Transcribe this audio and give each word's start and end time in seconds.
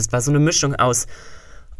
Es 0.00 0.12
war 0.12 0.20
so 0.20 0.30
eine 0.30 0.38
Mischung 0.38 0.76
aus 0.76 1.08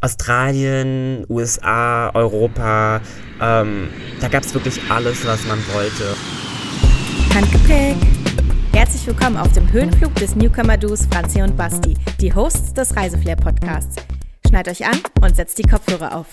Australien, 0.01 1.24
USA, 1.28 2.11
Europa. 2.15 3.00
Ähm, 3.41 3.91
da 4.21 4.26
gab 4.26 4.42
es 4.42 4.52
wirklich 4.52 4.80
alles, 4.91 5.25
was 5.25 5.46
man 5.46 5.60
wollte. 5.72 6.17
Handgepäck. 7.33 7.94
Herzlich 8.73 9.07
willkommen 9.07 9.37
auf 9.37 9.53
dem 9.53 9.71
Höhenflug 9.71 10.12
des 10.17 10.35
Newcomer-Duos 10.35 11.07
Franzi 11.07 11.43
und 11.43 11.57
Basti, 11.57 11.96
die 12.21 12.35
Hosts 12.35 12.75
des 12.75 12.96
Reiseflair-Podcasts. 12.96 14.03
Schneid 14.48 14.66
euch 14.66 14.85
an 14.85 15.00
und 15.21 15.37
setzt 15.37 15.57
die 15.57 15.62
Kopfhörer 15.62 16.16
auf. 16.16 16.27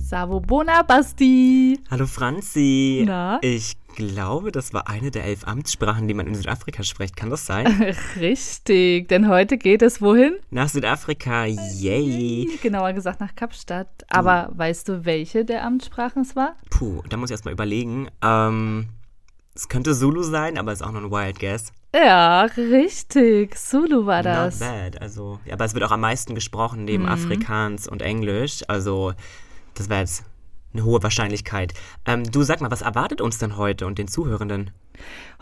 Savobona 0.00 0.80
Basti. 0.82 1.78
Hallo 1.90 2.06
Franzi. 2.06 3.04
Na? 3.06 3.38
Ich 3.42 3.76
glaube, 3.98 4.52
das 4.52 4.72
war 4.72 4.88
eine 4.88 5.10
der 5.10 5.24
elf 5.24 5.44
Amtssprachen, 5.46 6.06
die 6.06 6.14
man 6.14 6.28
in 6.28 6.34
Südafrika 6.36 6.84
spricht. 6.84 7.16
Kann 7.16 7.30
das 7.30 7.44
sein? 7.46 7.66
Richtig, 8.20 9.08
denn 9.08 9.28
heute 9.28 9.58
geht 9.58 9.82
es 9.82 10.00
wohin? 10.00 10.36
Nach 10.50 10.68
Südafrika, 10.68 11.44
yay. 11.46 12.48
Genauer 12.62 12.92
gesagt 12.92 13.18
nach 13.20 13.34
Kapstadt. 13.34 13.88
Aber 14.08 14.50
weißt 14.52 14.88
du, 14.88 15.04
welche 15.04 15.44
der 15.44 15.64
Amtssprachen 15.64 16.22
es 16.22 16.36
war? 16.36 16.54
Puh, 16.70 17.02
da 17.08 17.16
muss 17.16 17.30
ich 17.30 17.34
erst 17.34 17.44
mal 17.44 17.50
überlegen. 17.50 18.08
Ähm, 18.22 18.88
es 19.54 19.68
könnte 19.68 19.92
Zulu 19.96 20.22
sein, 20.22 20.58
aber 20.58 20.72
ist 20.72 20.82
auch 20.82 20.92
nur 20.92 21.02
ein 21.02 21.10
Wild 21.10 21.40
Guess. 21.40 21.72
Ja, 21.92 22.42
richtig. 22.56 23.56
Zulu 23.58 24.06
war 24.06 24.22
das. 24.22 24.60
Not 24.60 24.68
bad. 24.68 25.02
Also, 25.02 25.40
ja, 25.44 25.54
aber 25.54 25.64
es 25.64 25.74
wird 25.74 25.82
auch 25.84 25.90
am 25.90 26.02
meisten 26.02 26.36
gesprochen 26.36 26.84
neben 26.84 27.02
Mhm. 27.04 27.08
Afrikaans 27.08 27.88
und 27.88 28.00
Englisch. 28.02 28.62
Also, 28.68 29.12
das 29.74 29.88
wäre 29.88 30.00
jetzt 30.00 30.24
eine 30.72 30.84
hohe 30.84 31.02
Wahrscheinlichkeit. 31.02 31.74
Ähm, 32.06 32.24
du 32.24 32.42
sag 32.42 32.60
mal, 32.60 32.70
was 32.70 32.82
erwartet 32.82 33.20
uns 33.20 33.38
denn 33.38 33.56
heute 33.56 33.86
und 33.86 33.98
den 33.98 34.08
Zuhörenden? 34.08 34.70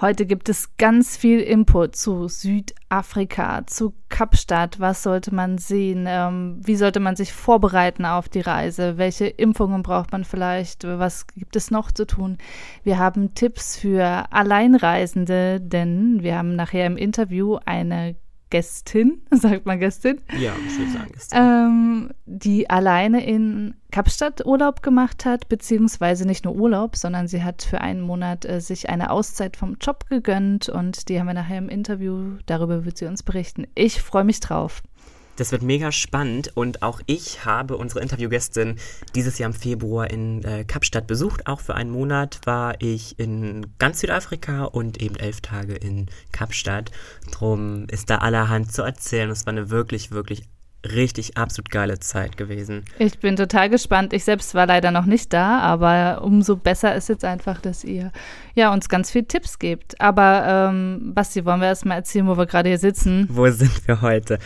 Heute 0.00 0.26
gibt 0.26 0.48
es 0.50 0.76
ganz 0.76 1.16
viel 1.16 1.40
Input 1.40 1.96
zu 1.96 2.28
Südafrika, 2.28 3.66
zu 3.66 3.94
Kapstadt. 4.10 4.78
Was 4.80 5.02
sollte 5.02 5.34
man 5.34 5.56
sehen? 5.56 6.04
Ähm, 6.06 6.60
wie 6.62 6.76
sollte 6.76 7.00
man 7.00 7.16
sich 7.16 7.32
vorbereiten 7.32 8.04
auf 8.04 8.28
die 8.28 8.42
Reise? 8.42 8.98
Welche 8.98 9.26
Impfungen 9.26 9.82
braucht 9.82 10.12
man 10.12 10.24
vielleicht? 10.24 10.84
Was 10.84 11.26
gibt 11.28 11.56
es 11.56 11.70
noch 11.70 11.90
zu 11.90 12.06
tun? 12.06 12.36
Wir 12.82 12.98
haben 12.98 13.34
Tipps 13.34 13.76
für 13.76 14.26
Alleinreisende, 14.30 15.60
denn 15.60 16.22
wir 16.22 16.36
haben 16.36 16.54
nachher 16.54 16.86
im 16.86 16.98
Interview 16.98 17.58
eine 17.64 18.16
Gästin, 18.50 19.22
sagt 19.30 19.66
man 19.66 19.78
Gästin, 19.80 20.20
Ja, 20.38 20.52
ich 20.66 20.78
würde 20.78 20.90
sagen, 20.92 21.10
gestern. 21.12 21.66
ähm, 21.66 22.10
die 22.26 22.70
alleine 22.70 23.24
in 23.26 23.74
Kapstadt 23.90 24.44
Urlaub 24.46 24.82
gemacht 24.82 25.24
hat, 25.24 25.48
beziehungsweise 25.48 26.26
nicht 26.26 26.44
nur 26.44 26.54
Urlaub, 26.54 26.96
sondern 26.96 27.28
sie 27.28 27.42
hat 27.42 27.62
für 27.62 27.80
einen 27.80 28.00
Monat 28.00 28.44
äh, 28.44 28.60
sich 28.60 28.88
eine 28.88 29.10
Auszeit 29.10 29.56
vom 29.56 29.76
Job 29.80 30.06
gegönnt 30.08 30.68
und 30.68 31.08
die 31.08 31.18
haben 31.18 31.26
wir 31.26 31.34
nachher 31.34 31.58
im 31.58 31.68
Interview. 31.68 32.36
Darüber 32.46 32.84
wird 32.84 32.98
sie 32.98 33.06
uns 33.06 33.22
berichten. 33.22 33.66
Ich 33.74 34.02
freue 34.02 34.24
mich 34.24 34.40
drauf. 34.40 34.82
Das 35.36 35.52
wird 35.52 35.62
mega 35.62 35.92
spannend 35.92 36.50
und 36.54 36.82
auch 36.82 37.00
ich 37.06 37.44
habe 37.44 37.76
unsere 37.76 38.00
Interviewgästin 38.00 38.76
dieses 39.14 39.38
Jahr 39.38 39.50
im 39.50 39.54
Februar 39.54 40.10
in 40.10 40.42
äh, 40.44 40.64
Kapstadt 40.64 41.06
besucht. 41.06 41.46
Auch 41.46 41.60
für 41.60 41.74
einen 41.74 41.90
Monat 41.90 42.40
war 42.44 42.80
ich 42.80 43.18
in 43.18 43.66
ganz 43.78 44.00
Südafrika 44.00 44.64
und 44.64 45.02
eben 45.02 45.16
elf 45.16 45.40
Tage 45.42 45.74
in 45.74 46.06
Kapstadt. 46.32 46.90
Drum 47.30 47.86
ist 47.90 48.10
da 48.10 48.18
allerhand 48.18 48.72
zu 48.72 48.82
erzählen. 48.82 49.30
Es 49.30 49.46
war 49.46 49.52
eine 49.52 49.70
wirklich, 49.70 50.10
wirklich 50.10 50.42
richtig 50.94 51.36
absolut 51.36 51.70
geile 51.70 51.98
Zeit 51.98 52.36
gewesen. 52.36 52.84
Ich 52.98 53.18
bin 53.18 53.36
total 53.36 53.70
gespannt. 53.70 54.12
Ich 54.12 54.24
selbst 54.24 54.54
war 54.54 54.66
leider 54.66 54.90
noch 54.90 55.06
nicht 55.06 55.32
da, 55.32 55.58
aber 55.60 56.22
umso 56.22 56.56
besser 56.56 56.94
ist 56.94 57.08
jetzt 57.08 57.24
einfach, 57.24 57.60
dass 57.60 57.84
ihr 57.84 58.12
ja, 58.56 58.72
uns 58.72 58.88
ganz 58.88 59.10
viel 59.10 59.24
Tipps 59.24 59.58
gebt. 59.58 60.00
Aber 60.00 60.70
ähm, 60.70 61.12
Basti, 61.14 61.44
wollen 61.44 61.60
wir 61.60 61.68
erst 61.68 61.84
mal 61.84 61.96
erzählen, 61.96 62.26
wo 62.26 62.38
wir 62.38 62.46
gerade 62.46 62.70
hier 62.70 62.78
sitzen? 62.78 63.28
Wo 63.30 63.48
sind 63.50 63.86
wir 63.86 64.00
heute? 64.00 64.38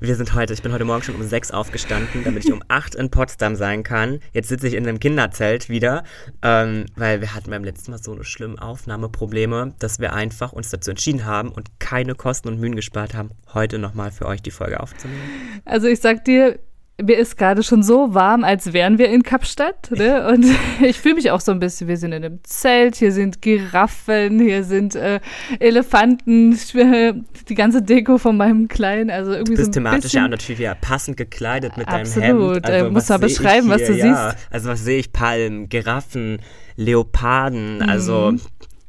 Wir 0.00 0.14
sind 0.14 0.34
heute, 0.34 0.54
ich 0.54 0.62
bin 0.62 0.72
heute 0.72 0.84
Morgen 0.84 1.02
schon 1.02 1.16
um 1.16 1.22
sechs 1.24 1.50
aufgestanden, 1.50 2.22
damit 2.22 2.44
ich 2.44 2.52
um 2.52 2.62
acht 2.68 2.94
in 2.94 3.10
Potsdam 3.10 3.56
sein 3.56 3.82
kann. 3.82 4.20
Jetzt 4.32 4.48
sitze 4.48 4.68
ich 4.68 4.74
in 4.74 4.86
einem 4.86 5.00
Kinderzelt 5.00 5.68
wieder, 5.68 6.04
ähm, 6.42 6.86
weil 6.94 7.20
wir 7.20 7.34
hatten 7.34 7.50
beim 7.50 7.64
letzten 7.64 7.90
Mal 7.90 7.98
so 7.98 8.12
eine 8.12 8.22
schlimme 8.22 8.62
Aufnahmeprobleme, 8.62 9.74
dass 9.80 9.98
wir 9.98 10.12
einfach 10.12 10.52
uns 10.52 10.70
dazu 10.70 10.90
entschieden 10.90 11.24
haben 11.24 11.50
und 11.50 11.80
keine 11.80 12.14
Kosten 12.14 12.46
und 12.46 12.60
Mühen 12.60 12.76
gespart 12.76 13.14
haben, 13.14 13.30
heute 13.52 13.80
nochmal 13.80 14.12
für 14.12 14.26
euch 14.26 14.42
die 14.42 14.52
Folge 14.52 14.78
aufzunehmen. 14.78 15.20
Also 15.64 15.85
ich 15.88 16.00
sag 16.00 16.24
dir, 16.24 16.58
mir 17.02 17.18
ist 17.18 17.36
gerade 17.36 17.62
schon 17.62 17.82
so 17.82 18.14
warm, 18.14 18.42
als 18.42 18.72
wären 18.72 18.96
wir 18.96 19.10
in 19.10 19.22
Kapstadt. 19.22 19.90
Ne? 19.90 20.26
Und 20.28 20.46
ich 20.80 20.98
fühle 20.98 21.16
mich 21.16 21.30
auch 21.30 21.40
so 21.40 21.52
ein 21.52 21.58
bisschen, 21.58 21.88
wir 21.88 21.98
sind 21.98 22.12
in 22.12 22.24
einem 22.24 22.40
Zelt, 22.42 22.96
hier 22.96 23.12
sind 23.12 23.42
Giraffen, 23.42 24.40
hier 24.40 24.64
sind 24.64 24.94
äh, 24.94 25.20
Elefanten, 25.60 26.58
äh, 26.74 27.12
die 27.48 27.54
ganze 27.54 27.82
Deko 27.82 28.16
von 28.16 28.36
meinem 28.36 28.68
Kleinen. 28.68 29.10
Also 29.10 29.32
irgendwie 29.32 29.54
Du 29.54 29.58
bist 29.58 29.74
so 29.74 29.80
ein 29.80 29.84
thematisch 29.84 30.02
bisschen, 30.04 30.18
ja 30.20 30.24
auch 30.24 30.30
natürlich 30.30 30.58
wieder 30.58 30.74
passend 30.74 31.16
gekleidet 31.18 31.76
mit 31.76 31.86
Absolut. 31.86 32.24
deinem 32.24 32.52
Hemd. 32.52 32.68
Äh, 32.68 32.90
musst 32.90 33.10
was 33.10 33.20
mal 33.20 33.28
sehe 33.28 33.28
ich 33.28 33.38
beschreiben, 33.38 33.68
was 33.68 33.82
du 33.84 33.92
ja, 33.92 34.30
siehst. 34.30 34.46
Also 34.50 34.68
was 34.70 34.82
sehe 34.82 34.98
ich? 34.98 35.12
Palmen, 35.12 35.68
Giraffen, 35.68 36.40
Leoparden, 36.76 37.78
Mhm. 37.78 38.40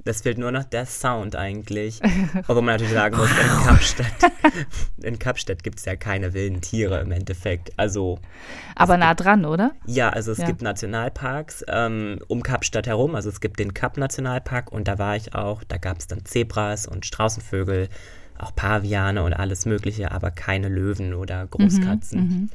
Das 0.07 0.21
fehlt 0.21 0.37
nur 0.37 0.51
noch 0.51 0.63
der 0.63 0.85
Sound 0.85 1.35
eigentlich. 1.35 1.99
Obwohl 2.47 2.55
man 2.63 2.75
natürlich 2.75 2.93
sagen 2.93 3.17
muss, 3.17 3.29
in 3.29 3.65
Kapstadt, 3.65 4.31
in 5.03 5.19
Kapstadt 5.19 5.63
gibt 5.63 5.79
es 5.79 5.85
ja 5.85 5.95
keine 5.95 6.33
wilden 6.33 6.61
Tiere 6.61 6.99
im 7.01 7.11
Endeffekt. 7.11 7.71
Also 7.77 8.19
aber 8.75 8.97
nah 8.97 9.13
dran, 9.13 9.45
oder? 9.45 9.71
ja, 9.85 10.09
also 10.09 10.31
es 10.31 10.39
Ja. 10.39 10.45
gibt 10.45 10.61
Nationalparks 10.61 11.63
ähm, 11.67 12.19
um 12.27 12.41
Kapstadt 12.43 12.87
herum. 12.87 13.15
Also 13.15 13.29
es 13.29 13.41
gibt 13.41 13.59
den 13.59 13.73
Kap-Nationalpark 13.73 14.71
und 14.71 14.87
da 14.87 14.97
war 14.97 15.15
ich 15.15 15.35
auch. 15.35 15.63
Da 15.67 15.77
gab 15.77 15.99
es 15.99 16.07
dann 16.07 16.25
Zebras 16.25 16.87
und 16.87 17.05
Straußenvögel, 17.05 17.89
auch 18.39 18.55
Paviane 18.55 19.23
und 19.23 19.33
alles 19.33 19.65
Mögliche, 19.65 20.11
aber 20.11 20.31
keine 20.31 20.69
Löwen 20.69 21.13
oder 21.13 21.43
Mhm, 21.43 21.49
Großkatzen. 21.49 22.51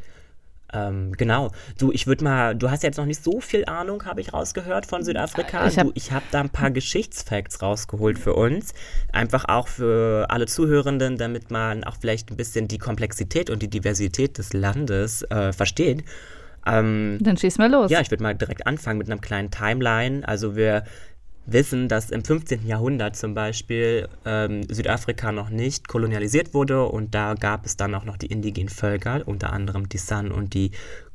Ähm, 0.75 1.13
genau. 1.13 1.51
Du, 1.79 1.93
ich 1.93 2.07
würde 2.07 2.25
mal, 2.25 2.55
du 2.57 2.71
hast 2.71 2.83
ja 2.83 2.89
jetzt 2.89 2.97
noch 2.97 3.05
nicht 3.07 3.23
so 3.23 3.41
viel 3.41 3.65
Ahnung, 3.67 4.05
habe 4.07 4.21
ich 4.23 4.33
rausgehört 4.33 4.87
von 4.87 5.03
Südafrika. 5.05 5.67
Ich 5.67 5.79
hab- 5.79 5.89
habe 6.11 6.25
da 6.31 6.41
ein 6.41 6.51
paar 6.51 6.71
Geschichtsfacts 6.71 7.61
rausgeholt 7.61 8.19
für 8.19 8.35
uns. 8.35 8.73
Einfach 9.13 9.45
auch 9.49 9.69
für 9.69 10.27
alle 10.31 10.47
Zuhörenden, 10.47 11.19
damit 11.19 11.51
man 11.51 11.85
auch 11.85 11.97
vielleicht 12.01 12.31
ein 12.31 12.37
bisschen 12.37 12.69
die 12.69 12.79
Komplexität 12.79 13.51
und 13.51 13.63
die 13.63 13.69
Diversität 13.69 14.39
des 14.39 14.53
Landes 14.55 15.23
äh, 15.31 15.53
versteht. 15.53 16.05
Ähm, 16.65 17.19
Dann 17.21 17.37
schieß 17.37 17.59
mal 17.59 17.71
los. 17.71 17.91
ja, 17.91 18.01
ich 18.01 18.11
würde 18.11 18.23
mal 18.23 18.35
direkt 18.35 18.67
anfangen 18.67 18.99
mit 18.99 19.11
einer 19.11 19.21
kleinen 19.21 19.51
Timeline. 19.51 20.27
Also 20.27 20.55
wir 20.57 20.85
wissen, 21.47 21.89
dass 21.89 22.11
im 22.11 22.25
15. 22.25 22.67
Jahrhundert 22.67 23.17
zum 23.17 23.35
Beispiel 23.35 24.09
ähm, 24.25 24.63
Südafrika 24.69 25.33
noch 25.33 25.51
nicht 25.51 25.89
kolonialisiert 25.89 26.55
wurde 26.55 26.85
und 26.85 27.15
da 27.15 27.35
gab 27.35 27.67
es 27.67 27.77
dann 27.77 27.95
auch 27.95 28.05
noch 28.05 28.17
die 28.17 28.27
indigenen 28.27 28.69
Völker, 28.69 29.23
unter 29.27 29.53
anderem 29.53 29.89
die 29.89 29.99
San 29.99 30.31
und 30.31 30.55
die. 30.55 30.71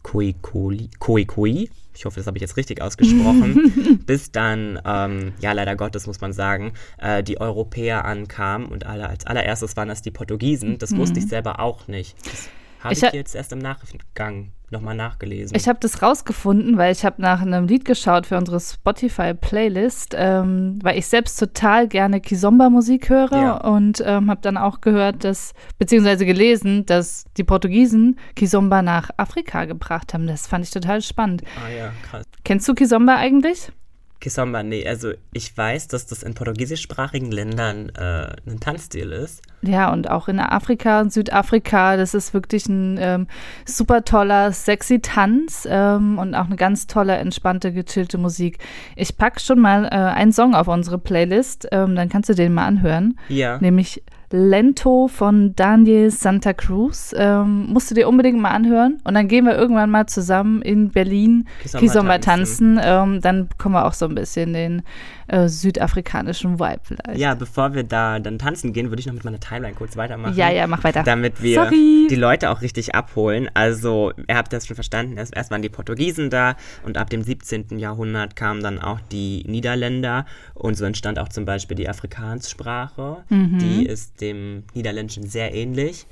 Khoekhoe. 0.08 1.68
Ich 1.94 2.06
hoffe, 2.06 2.20
das 2.20 2.28
habe 2.28 2.38
ich 2.38 2.42
jetzt 2.42 2.56
richtig 2.56 2.82
ausgesprochen. 2.82 4.00
bis 4.06 4.32
dann, 4.32 4.80
ähm, 4.86 5.34
ja 5.42 5.52
leider 5.52 5.76
Gottes 5.76 6.08
muss 6.08 6.22
man 6.22 6.32
sagen, 6.32 6.72
äh, 6.98 7.24
die 7.24 7.42
Europäer 7.42 8.06
ankamen 8.06 8.68
und 8.68 8.86
alle, 8.86 9.10
als 9.10 9.26
allererstes 9.26 9.76
waren 9.76 9.90
das 9.90 10.02
die 10.02 10.12
Portugiesen. 10.12 10.78
Das 10.78 10.96
wusste 10.96 11.20
ich 11.20 11.28
selber 11.28 11.60
auch 11.60 11.88
nicht. 11.88 12.16
Das 12.26 12.50
habe 12.80 12.94
Ich 12.94 13.04
ich, 13.04 13.12
jetzt 13.14 13.36
erst 13.36 13.52
im 13.54 13.60
Nachgang 13.60 14.52
nochmal 14.70 14.96
nachgelesen. 14.96 15.56
Ich 15.56 15.68
habe 15.70 15.80
das 15.82 16.02
rausgefunden, 16.02 16.78
weil 16.78 16.92
ich 16.92 17.06
habe 17.06 17.22
nach 17.22 17.42
einem 17.42 17.68
Lied 17.68 17.86
geschaut 17.86 18.26
für 18.26 18.38
unsere 18.38 18.60
Spotify-Playlist, 18.60 20.14
ähm, 20.18 20.80
weil 20.84 20.98
ich 20.98 21.08
selbst 21.08 21.40
total 21.40 21.88
gerne 21.88 22.20
Kizomba-Musik 22.22 23.10
höre 23.10 23.32
Ja. 23.32 23.58
und 23.58 24.04
ähm, 24.06 24.30
habe 24.30 24.42
dann 24.42 24.58
auch 24.58 24.82
gehört, 24.82 25.24
dass, 25.24 25.54
beziehungsweise 25.78 26.26
gelesen, 26.26 26.86
dass 26.86 27.26
die 27.38 27.44
Portugiesen 27.44 28.20
Kizomba 28.36 28.82
nach 28.82 29.10
Afrika 29.18 29.66
gebracht 29.66 30.14
haben. 30.14 30.28
Das 30.28 30.48
fand 30.48 30.66
ich 30.66 30.72
total 30.72 31.02
spannend. 31.02 31.44
ah 31.66 31.70
ja, 31.72 31.92
krass. 32.10 32.26
Kennst 32.44 32.68
du 32.68 32.74
Kizomba 32.74 33.16
eigentlich? 33.16 33.72
Kisamba, 34.20 34.64
nee, 34.64 34.88
also 34.88 35.12
ich 35.32 35.56
weiß, 35.56 35.88
dass 35.90 36.08
das 36.08 36.24
in 36.24 36.34
portugiesischsprachigen 36.34 37.32
Ländern 37.32 37.90
äh, 37.90 38.36
ein 38.48 38.60
Tanzstil 38.60 39.12
ist. 39.12 39.44
Ja, 39.62 39.92
und 39.92 40.10
auch 40.10 40.28
in 40.28 40.40
Afrika 40.40 41.02
und 41.02 41.14
Südafrika, 41.14 41.98
das 41.98 42.14
ist 42.14 42.34
wirklich 42.34 42.68
ein 42.68 42.98
ähm, 43.00 43.28
super 43.66 44.04
toller, 44.04 44.52
sexy 44.52 45.00
Tanz 45.00 45.68
ähm, 45.70 46.18
und 46.18 46.36
auch 46.36 46.46
eine 46.46 46.56
ganz 46.56 46.88
tolle, 46.88 47.16
entspannte, 47.18 47.72
gechillte 47.72 48.18
Musik. 48.18 48.60
Ich 48.96 49.18
pack 49.18 49.40
schon 49.40 49.60
mal 49.60 49.86
äh, 49.86 49.90
einen 49.90 50.32
Song 50.32 50.56
auf 50.56 50.68
unsere 50.68 50.98
Playlist, 50.98 51.68
ähm, 51.72 51.96
dann 51.96 52.10
kannst 52.10 52.30
du 52.30 52.34
den 52.34 52.54
mal 52.54 52.66
anhören, 52.66 53.20
Ja. 53.30 53.58
nämlich 53.60 54.04
Lento 54.30 55.08
von 55.08 55.56
Daniel 55.56 56.12
Santa 56.12 56.54
Cruz. 56.54 57.14
Ähm, 57.18 57.68
musst 57.68 57.90
du 57.90 57.96
dir 57.96 58.08
unbedingt 58.08 58.40
mal 58.40 58.52
anhören 58.52 59.00
und 59.04 59.14
dann 59.14 59.28
gehen 59.28 59.46
wir 59.46 59.56
irgendwann 59.56 59.90
mal 59.90 60.08
zusammen 60.08 60.62
in 60.62 60.90
Berlin 60.90 61.48
Kizomba 61.64 62.18
tanzen. 62.18 62.80
Ähm, 62.82 63.22
dann 63.22 63.48
bekommen 63.48 63.76
wir 63.76 63.86
auch 63.86 63.94
so 63.94 64.06
ein 64.06 64.16
bisschen 64.16 64.54
den 64.54 64.84
äh, 65.28 65.48
südafrikanischen 65.48 66.60
Vibe 66.60 66.80
vielleicht. 66.84 67.20
Ja, 67.20 67.36
bevor 67.36 67.74
wir 67.74 67.84
da 67.84 68.20
dann 68.20 68.40
tanzen 68.40 68.74
gehen, 68.74 68.90
würde 68.90 69.00
ich 69.00 69.08
noch 69.08 69.14
mit 69.14 69.26
meiner 69.26 69.40
Timeline 69.40 69.76
kurz 69.76 69.98
weitermachen. 69.98 70.36
Ja, 70.36 70.50
ja, 70.50 70.68
mach 70.68 70.84
weiter. 70.84 71.04
Damit 71.04 71.42
wir 71.42 71.64
Sorry. 71.64 72.08
die 72.10 72.16
Leute 72.16 72.50
auch 72.50 72.62
richtig 72.62 72.96
abholen. 72.96 73.50
Also, 73.54 74.14
ihr 74.28 74.36
habt 74.36 74.54
das 74.54 74.68
schon 74.68 74.76
verstanden, 74.76 75.18
erst, 75.18 75.52
waren 75.52 75.62
die 75.62 75.70
Portugiesen 75.70 76.30
da 76.30 76.56
und 76.86 76.98
ab 76.98 77.10
dem 77.10 77.22
17. 77.22 77.78
Jahrhundert 77.78 78.36
kamen 78.36 78.62
dann 78.62 78.80
auch 78.80 79.00
die 79.12 79.44
Niederländer 79.48 80.26
und 80.54 80.76
so 80.76 80.86
entstand 80.86 81.20
auch 81.20 81.30
zum 81.30 81.46
Beispiel 81.46 81.76
die 81.76 81.90
Afrikaanssprache. 81.90 83.18
Mhm. 83.30 83.60
Die 83.60 83.86
ist 83.86 84.17
dem 84.22 84.64
Niederländischen 84.74 85.28
sehr 85.28 85.54
ähnlich. 85.54 86.06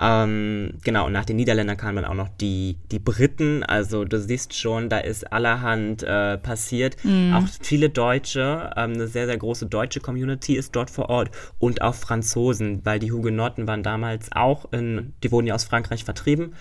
Ähm, 0.00 0.74
genau, 0.82 1.06
und 1.06 1.12
nach 1.12 1.24
den 1.24 1.36
Niederländern 1.36 1.76
kamen 1.76 1.96
dann 1.96 2.04
auch 2.04 2.14
noch 2.14 2.28
die, 2.40 2.78
die 2.90 2.98
Briten. 2.98 3.62
Also 3.62 4.04
du 4.04 4.20
siehst 4.20 4.54
schon, 4.54 4.88
da 4.88 4.98
ist 4.98 5.32
allerhand 5.32 6.02
äh, 6.02 6.36
passiert. 6.38 6.96
Auch 7.34 7.46
viele 7.60 7.90
Deutsche, 7.90 8.72
ähm, 8.76 8.94
eine 8.94 9.06
sehr, 9.06 9.26
sehr 9.26 9.36
große 9.36 9.66
deutsche 9.66 10.00
Community 10.00 10.56
ist 10.56 10.74
dort 10.74 10.90
vor 10.90 11.10
Ort. 11.10 11.30
Und 11.58 11.82
auch 11.82 11.94
Franzosen, 11.94 12.80
weil 12.84 12.98
die 12.98 13.12
Hugenotten 13.12 13.68
waren 13.68 13.82
damals 13.82 14.32
auch 14.32 14.72
in, 14.72 15.12
die 15.22 15.30
wurden 15.30 15.46
ja 15.46 15.54
aus 15.54 15.64
Frankreich 15.64 16.04
vertrieben. 16.04 16.54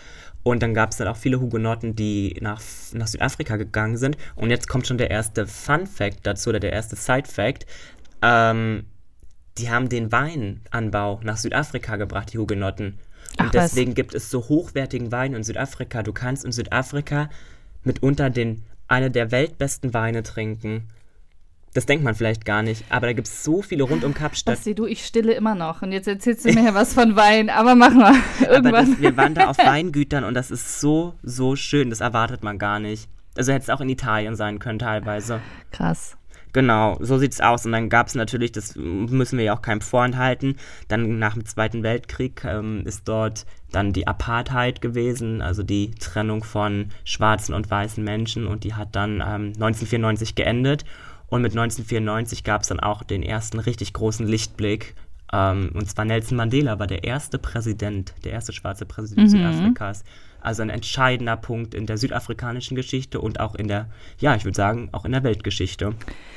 Und 0.43 0.61
dann 0.61 0.73
gab 0.73 0.91
es 0.91 0.97
dann 0.97 1.07
auch 1.07 1.15
viele 1.15 1.39
Hugenotten, 1.39 1.95
die 1.95 2.35
nach, 2.41 2.61
nach 2.91 3.07
Südafrika 3.07 3.55
gegangen 3.55 3.97
sind. 3.97 4.17
Und 4.35 4.51
jetzt 4.51 4.67
kommt 4.67 4.85
schon 4.85 4.97
der 4.97 5.09
erste 5.09 5.47
Fun 5.47 5.87
Fact 5.87 6.19
dazu, 6.27 6.49
oder 6.49 6.59
der 6.59 6.73
erste 6.73 6.97
Side 6.97 7.29
Fact. 7.29 7.65
Ähm, 8.21 8.83
die 9.57 9.69
haben 9.69 9.89
den 9.89 10.11
Weinanbau 10.11 11.19
nach 11.23 11.37
Südafrika 11.37 11.95
gebracht, 11.95 12.33
die 12.33 12.37
Hugenotten. 12.39 12.99
Und 13.39 13.47
Ach 13.47 13.51
deswegen 13.51 13.93
gibt 13.93 14.13
es 14.13 14.29
so 14.29 14.47
hochwertigen 14.47 15.11
Wein 15.11 15.33
in 15.33 15.43
Südafrika. 15.43 16.03
Du 16.03 16.13
kannst 16.13 16.45
in 16.45 16.51
Südafrika 16.51 17.29
mitunter 17.83 18.29
den, 18.29 18.63
eine 18.87 19.11
der 19.11 19.31
weltbesten 19.31 19.93
Weine 19.93 20.23
trinken. 20.23 20.87
Das 21.73 21.87
denkt 21.87 22.03
man 22.03 22.13
vielleicht 22.13 22.45
gar 22.45 22.61
nicht, 22.61 22.85
aber 22.89 23.07
da 23.07 23.13
gibt 23.13 23.27
es 23.27 23.43
so 23.43 23.63
viele 23.63 23.83
rund 23.83 24.03
um 24.03 24.13
Kapstadt. 24.13 24.57
Basti, 24.57 24.75
du, 24.75 24.85
ich 24.85 25.03
stille 25.03 25.33
immer 25.33 25.55
noch. 25.55 25.81
Und 25.81 25.91
jetzt 25.91 26.07
erzählst 26.07 26.45
du 26.45 26.53
mir 26.53 26.65
ja 26.65 26.73
was 26.75 26.93
von 26.93 27.15
Wein, 27.15 27.49
aber 27.49 27.73
mach 27.73 27.93
mal. 27.93 28.13
Aber 28.43 28.53
Irgendwann. 28.53 28.91
das, 28.91 29.01
wir 29.01 29.17
waren 29.17 29.33
da 29.33 29.49
auf 29.49 29.57
Weingütern 29.65 30.23
und 30.23 30.35
das 30.35 30.51
ist 30.51 30.79
so, 30.79 31.15
so 31.23 31.55
schön. 31.55 31.89
Das 31.89 32.01
erwartet 32.01 32.43
man 32.43 32.59
gar 32.59 32.79
nicht. 32.79 33.09
Also 33.35 33.51
hätte 33.51 33.63
es 33.63 33.69
auch 33.71 33.81
in 33.81 33.89
Italien 33.89 34.35
sein 34.35 34.59
können 34.59 34.77
teilweise. 34.77 35.41
Krass. 35.71 36.15
Genau, 36.53 36.97
so 37.01 37.17
sieht's 37.17 37.41
aus. 37.41 37.65
Und 37.65 37.71
dann 37.71 37.89
gab 37.89 38.07
es 38.07 38.15
natürlich, 38.15 38.51
das 38.51 38.75
müssen 38.75 39.37
wir 39.37 39.45
ja 39.45 39.55
auch 39.55 39.61
keinem 39.63 39.81
vorenthalten, 39.81 40.57
dann 40.87 41.17
nach 41.17 41.33
dem 41.33 41.45
Zweiten 41.45 41.81
Weltkrieg 41.81 42.43
ähm, 42.45 42.83
ist 42.85 43.07
dort 43.07 43.45
dann 43.71 43.91
die 43.91 44.07
Apartheid 44.07 44.79
gewesen, 44.79 45.41
also 45.41 45.63
die 45.63 45.91
Trennung 45.91 46.43
von 46.43 46.89
schwarzen 47.03 47.55
und 47.55 47.71
weißen 47.71 48.03
Menschen 48.03 48.45
und 48.45 48.63
die 48.63 48.75
hat 48.75 48.95
dann 48.95 49.15
ähm, 49.15 49.53
1994 49.55 50.35
geendet. 50.35 50.85
Und 51.27 51.41
mit 51.41 51.53
1994 51.53 52.43
gab 52.43 52.61
es 52.61 52.67
dann 52.67 52.79
auch 52.79 53.01
den 53.01 53.23
ersten 53.23 53.57
richtig 53.57 53.91
großen 53.93 54.27
Lichtblick. 54.27 54.93
Ähm, 55.33 55.71
und 55.73 55.89
zwar 55.89 56.05
Nelson 56.05 56.37
Mandela 56.37 56.77
war 56.77 56.85
der 56.85 57.03
erste 57.03 57.39
Präsident, 57.39 58.13
der 58.23 58.33
erste 58.33 58.53
schwarze 58.53 58.85
Präsident 58.85 59.31
Südafrikas. 59.31 60.03
Also 60.43 60.61
ein 60.61 60.69
entscheidender 60.69 61.37
Punkt 61.37 61.73
in 61.73 61.85
der 61.85 61.97
südafrikanischen 61.97 62.75
Geschichte 62.75 63.21
und 63.21 63.39
auch 63.39 63.55
in 63.55 63.67
der, 63.67 63.87
ja, 64.19 64.35
ich 64.35 64.43
würde 64.43 64.55
sagen, 64.55 64.89
auch 64.91 65.05
in 65.05 65.13
der 65.13 65.23
Weltgeschichte. 65.23 65.95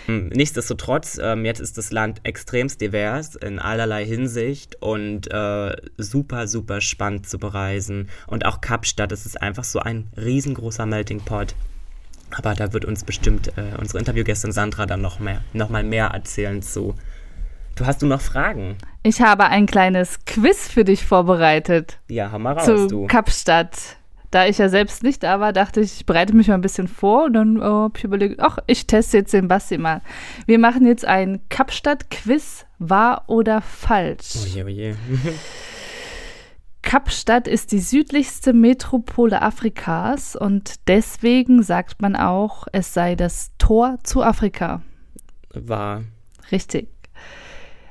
Ähm, 0.09 0.29
Nichtsdestotrotz, 0.29 1.19
ähm, 1.21 1.45
jetzt 1.45 1.61
ist 1.61 1.77
das 1.77 1.91
Land 1.91 2.21
extremst 2.23 2.81
divers 2.81 3.35
in 3.35 3.59
allerlei 3.59 4.05
Hinsicht 4.07 4.81
und 4.81 5.31
äh, 5.33 5.77
super, 5.99 6.47
super 6.47 6.81
spannend 6.81 7.29
zu 7.29 7.39
bereisen. 7.39 8.09
Und 8.27 8.47
auch 8.47 8.61
Kapstadt, 8.61 9.11
es 9.11 9.27
ist 9.27 9.43
einfach 9.43 9.65
so 9.65 9.81
ein 9.81 10.09
riesengroßer 10.17 10.87
Melting 10.87 11.21
Pot. 11.21 11.55
Aber 12.31 12.55
da 12.55 12.73
wird 12.73 12.85
uns 12.85 13.05
bestimmt 13.05 13.49
äh, 13.57 13.77
unsere 13.79 13.99
Interviewgästin 13.99 14.53
Sandra 14.53 14.87
dann 14.87 15.01
noch, 15.01 15.19
mehr, 15.21 15.43
noch 15.53 15.69
mal 15.69 15.85
mehr 15.85 16.07
erzählen 16.07 16.63
zu. 16.63 16.95
Du 17.77 17.85
hast 17.85 18.01
du 18.01 18.07
noch 18.07 18.23
Fragen? 18.23 18.77
Ich 19.03 19.21
habe 19.21 19.45
ein 19.45 19.67
kleines 19.67 20.25
Quiz 20.25 20.67
für 20.67 20.83
dich 20.83 21.05
vorbereitet 21.05 21.99
Ja, 22.09 22.33
hau 22.33 22.39
mal 22.39 22.55
raus, 22.55 22.65
zu 22.65 22.89
du. 22.89 23.07
Kapstadt. 23.07 23.96
Da 24.31 24.47
ich 24.47 24.59
ja 24.59 24.69
selbst 24.69 25.03
nicht 25.03 25.23
da 25.23 25.41
war, 25.41 25.53
dachte 25.53 25.81
ich, 25.81 26.01
ich 26.01 26.07
bereite 26.07 26.35
mich 26.35 26.49
mal 26.49 26.55
ein 26.55 26.61
bisschen 26.61 26.89
vor 26.89 27.25
und 27.25 27.35
dann 27.35 27.57
äh, 27.57 27.65
habe 27.65 27.95
ich 27.97 28.05
überlegt, 28.05 28.41
ach, 28.41 28.59
ich 28.67 28.87
teste 28.87 29.19
jetzt 29.19 29.33
den 29.33 29.49
Basti 29.49 29.79
mal. 29.79 30.03
Wir 30.47 30.59
machen 30.59 30.87
jetzt 30.87 31.05
ein 31.05 31.41
Kapstadt-Quiz, 31.49 32.67
wahr 32.79 33.25
oder 33.29 33.63
falsch. 33.63 34.35
Oje, 34.45 34.65
oje. 34.65 34.97
Kapstadt 36.83 37.49
ist 37.49 37.73
die 37.73 37.81
südlichste 37.81 38.53
Metropole 38.53 39.43
Afrikas 39.43 40.37
und 40.37 40.87
deswegen 40.87 41.65
sagt 41.65 42.01
man 42.01 42.15
auch, 42.15 42.69
es 42.71 42.95
sei 42.95 43.17
das 43.17 43.51
Tor 43.59 43.99
zu 44.05 44.23
Afrika. 44.23 44.83
War. 45.53 46.05
Richtig. 46.53 46.89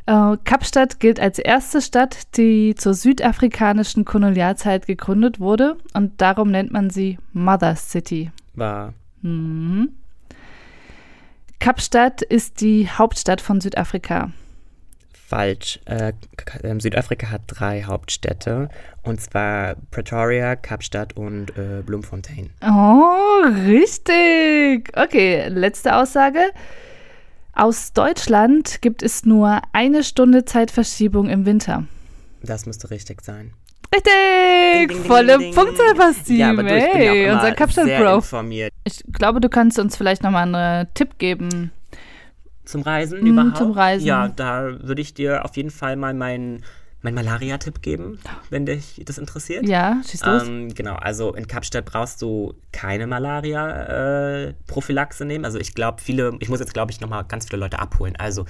Äh, 0.08 0.38
Kapstadt 0.44 1.00
gilt 1.00 1.20
als 1.20 1.40
erste 1.40 1.82
Stadt, 1.82 2.36
die 2.38 2.76
zur 2.76 2.94
südafrikanischen 2.94 4.06
Kolonialzeit 4.06 4.86
gegründet 4.86 5.40
wurde 5.40 5.78
und 5.94 6.22
darum 6.22 6.52
nennt 6.52 6.72
man 6.72 6.90
sie 6.90 7.18
Mother 7.34 7.76
City. 7.76 8.32
War. 8.54 8.94
Mhm. 9.22 9.90
Kapstadt 11.60 12.22
ist 12.22 12.62
die 12.62 12.88
Hauptstadt 12.90 13.42
von 13.42 13.60
Südafrika. 13.60 14.32
Falsch. 15.28 15.80
Äh, 15.86 16.14
ähm, 16.64 16.80
Südafrika 16.80 17.32
hat 17.32 17.42
drei 17.48 17.84
Hauptstädte 17.84 18.70
und 19.02 19.20
zwar 19.20 19.76
Pretoria, 19.90 20.56
Kapstadt 20.56 21.18
und 21.18 21.50
äh, 21.58 21.82
Bloemfontein. 21.84 22.52
Oh, 22.62 23.42
richtig. 23.66 24.92
Okay, 24.96 25.48
letzte 25.48 25.96
Aussage. 25.96 26.52
Aus 27.56 27.94
Deutschland 27.94 28.82
gibt 28.82 29.02
es 29.02 29.26
nur 29.26 29.62
eine 29.72 30.04
Stunde 30.04 30.44
Zeitverschiebung 30.46 31.30
im 31.30 31.46
Winter. 31.46 31.86
Das 32.44 32.66
müsste 32.66 32.90
richtig 32.92 33.22
sein. 33.22 33.54
Richtig! 33.94 34.12
Ding, 34.14 34.88
ding, 34.90 35.06
Volle 35.06 35.38
ding. 35.38 35.54
Punkte, 35.54 35.82
Basti. 35.98 36.38
Ja, 36.38 36.50
aber 36.50 36.64
du, 36.64 36.78
ich 36.78 36.92
bin 36.92 37.02
ja 37.02 37.12
auch 37.12 37.16
Hey, 37.16 37.24
immer 37.24 37.34
unser 37.36 37.46
sehr 37.48 37.56
Kapstadt-Bro. 37.56 38.16
informiert. 38.16 38.74
Ich 38.84 39.04
glaube, 39.12 39.40
du 39.40 39.48
kannst 39.48 39.80
uns 39.80 39.96
vielleicht 39.96 40.22
nochmal 40.22 40.54
einen 40.54 40.88
Tipp 40.96 41.18
geben. 41.18 41.72
Zum 42.66 42.82
Reisen 42.82 43.22
Mm, 43.22 43.28
überhaupt? 43.28 43.58
zum 43.58 43.72
Reisen. 43.72 44.06
Ja, 44.06 44.28
da 44.28 44.70
würde 44.82 45.02
ich 45.02 45.14
dir 45.14 45.46
auf 45.46 45.56
jeden 45.56 45.70
Fall 45.72 45.96
mal 45.96 46.14
meinen 46.14 46.66
mein 47.06 47.14
Malaria-Tipp 47.14 47.82
geben, 47.82 48.20
wenn 48.50 48.66
dich 48.66 49.02
das 49.06 49.18
interessiert. 49.18 49.66
Ja, 49.66 50.02
schieß 50.06 50.26
los. 50.26 50.46
Ähm, 50.48 50.74
genau, 50.74 50.96
also 50.96 51.34
in 51.34 51.48
Kapstadt 51.48 51.86
brauchst 51.86 52.22
du 52.22 52.54
keine 52.74 53.08
Malaria-Prophylaxe 53.08 55.24
nehmen. 55.24 55.46
Also 55.46 55.58
ich 55.60 55.74
glaube, 55.74 56.02
viele, 56.02 56.36
ich 56.40 56.50
muss 56.50 56.60
jetzt, 56.60 56.74
glaube 56.74 56.92
ich, 56.92 57.00
nochmal 57.00 57.24
ganz 57.24 57.48
viele 57.48 57.62
Leute 57.62 57.80
abholen. 57.80 58.18
Also 58.18 58.44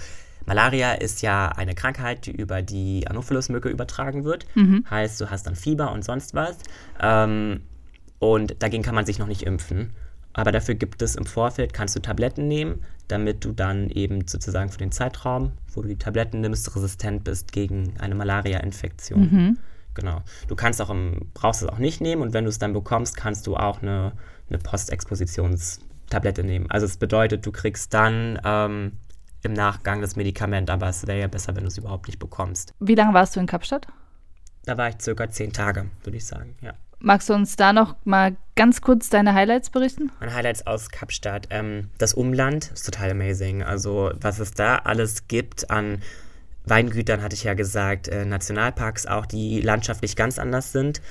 Malaria 0.46 0.94
ist 0.94 1.22
ja 1.22 1.50
eine 1.50 1.76
Krankheit, 1.76 2.26
die 2.26 2.32
über 2.32 2.62
die 2.62 3.06
Anopheles-Mücke 3.08 3.68
übertragen 3.70 4.24
wird. 4.24 4.46
Heißt, 4.90 5.20
du 5.22 5.30
hast 5.30 5.46
dann 5.48 5.56
Fieber 5.56 5.92
und 5.92 6.06
sonst 6.06 6.34
was. 6.34 6.58
Ähm, 7.02 7.62
und 8.20 8.64
dagegen 8.64 8.84
kann 8.84 8.96
man 8.96 9.06
sich 9.06 9.20
noch 9.20 9.28
nicht 9.28 9.44
impfen. 9.44 9.92
Aber 10.38 10.52
dafür 10.52 10.76
gibt 10.76 11.02
es 11.02 11.16
im 11.16 11.26
Vorfeld, 11.26 11.74
kannst 11.74 11.96
du 11.96 12.02
Tabletten 12.02 12.48
nehmen, 12.48 12.84
damit 13.08 13.46
du 13.46 13.54
dann 13.54 13.90
eben 13.90 14.28
sozusagen 14.28 14.70
für 14.70 14.78
den 14.78 14.92
Zeitraum, 14.92 15.54
wo 15.74 15.82
du 15.82 15.88
die 15.88 15.98
Tabletten 15.98 16.42
nimmst, 16.42 16.76
resistent 16.76 17.24
bist 17.24 17.54
gegen 17.54 17.94
eine 18.00 18.16
Malaria-Infektion. 18.16 19.58
Genau. 19.94 20.22
Du 20.50 20.56
kannst 20.56 20.82
auch 20.82 20.90
im, 20.90 21.32
brauchst 21.34 21.62
es 21.64 21.70
auch 21.70 21.78
nicht 21.78 22.02
nehmen 22.02 22.22
und 22.22 22.34
wenn 22.34 22.44
du 22.44 22.50
es 22.50 22.60
dann 22.60 22.74
bekommst, 22.74 23.16
kannst 23.16 23.48
du 23.48 23.56
auch 23.56 23.82
eine, 23.82 24.12
eine 24.50 24.58
Postexpositionstablette 24.60 26.44
nehmen. 26.44 26.70
Also 26.70 26.86
es 26.86 26.98
bedeutet, 26.98 27.46
du 27.46 27.54
kriegst 27.54 27.94
dann 27.94 28.38
ähm, 28.44 28.92
im 29.42 29.54
Nachgang 29.54 30.02
das 30.02 30.18
Medikament, 30.18 30.70
aber 30.70 30.90
es 30.90 31.08
wäre 31.08 31.22
ja 31.22 31.28
besser, 31.28 31.56
wenn 31.56 31.64
du 31.64 31.70
es 31.70 31.78
überhaupt 31.78 32.08
nicht 32.08 32.20
bekommst. 32.20 32.74
Wie 32.82 32.96
lange 32.96 33.14
warst 33.14 33.38
du 33.38 33.40
in 33.40 33.46
Kapstadt? 33.46 33.88
Da 34.66 34.78
war 34.78 34.90
ich 34.90 34.96
circa 35.00 35.30
zehn 35.30 35.54
Tage, 35.54 35.86
würde 36.04 36.18
ich 36.18 36.26
sagen, 36.26 36.58
ja. 36.62 36.74
Magst 37.00 37.30
du 37.30 37.34
uns 37.34 37.56
da 37.56 37.74
noch 37.74 37.96
mal 38.06 38.36
ganz 38.56 38.82
kurz 38.82 39.10
deine 39.10 39.34
Highlights 39.34 39.70
berichten? 39.70 40.12
Meine 40.20 40.34
Highlights 40.34 40.66
aus 40.66 40.90
Kapstadt. 40.90 41.48
Ähm, 41.50 41.90
das 41.98 42.14
Umland 42.14 42.72
ist 42.74 42.86
total 42.86 43.12
amazing. 43.12 43.64
Also, 43.64 44.12
was 44.20 44.40
es 44.40 44.54
da 44.54 44.78
alles 44.78 45.28
gibt 45.28 45.70
an 45.70 46.02
Weingütern, 46.66 47.22
hatte 47.22 47.36
ich 47.36 47.44
ja 47.44 47.54
gesagt, 47.54 48.08
äh, 48.08 48.26
Nationalparks 48.26 49.06
auch, 49.06 49.26
die 49.26 49.62
landschaftlich 49.62 50.16
ganz 50.16 50.40
anders 50.40 50.72
sind. 50.72 51.02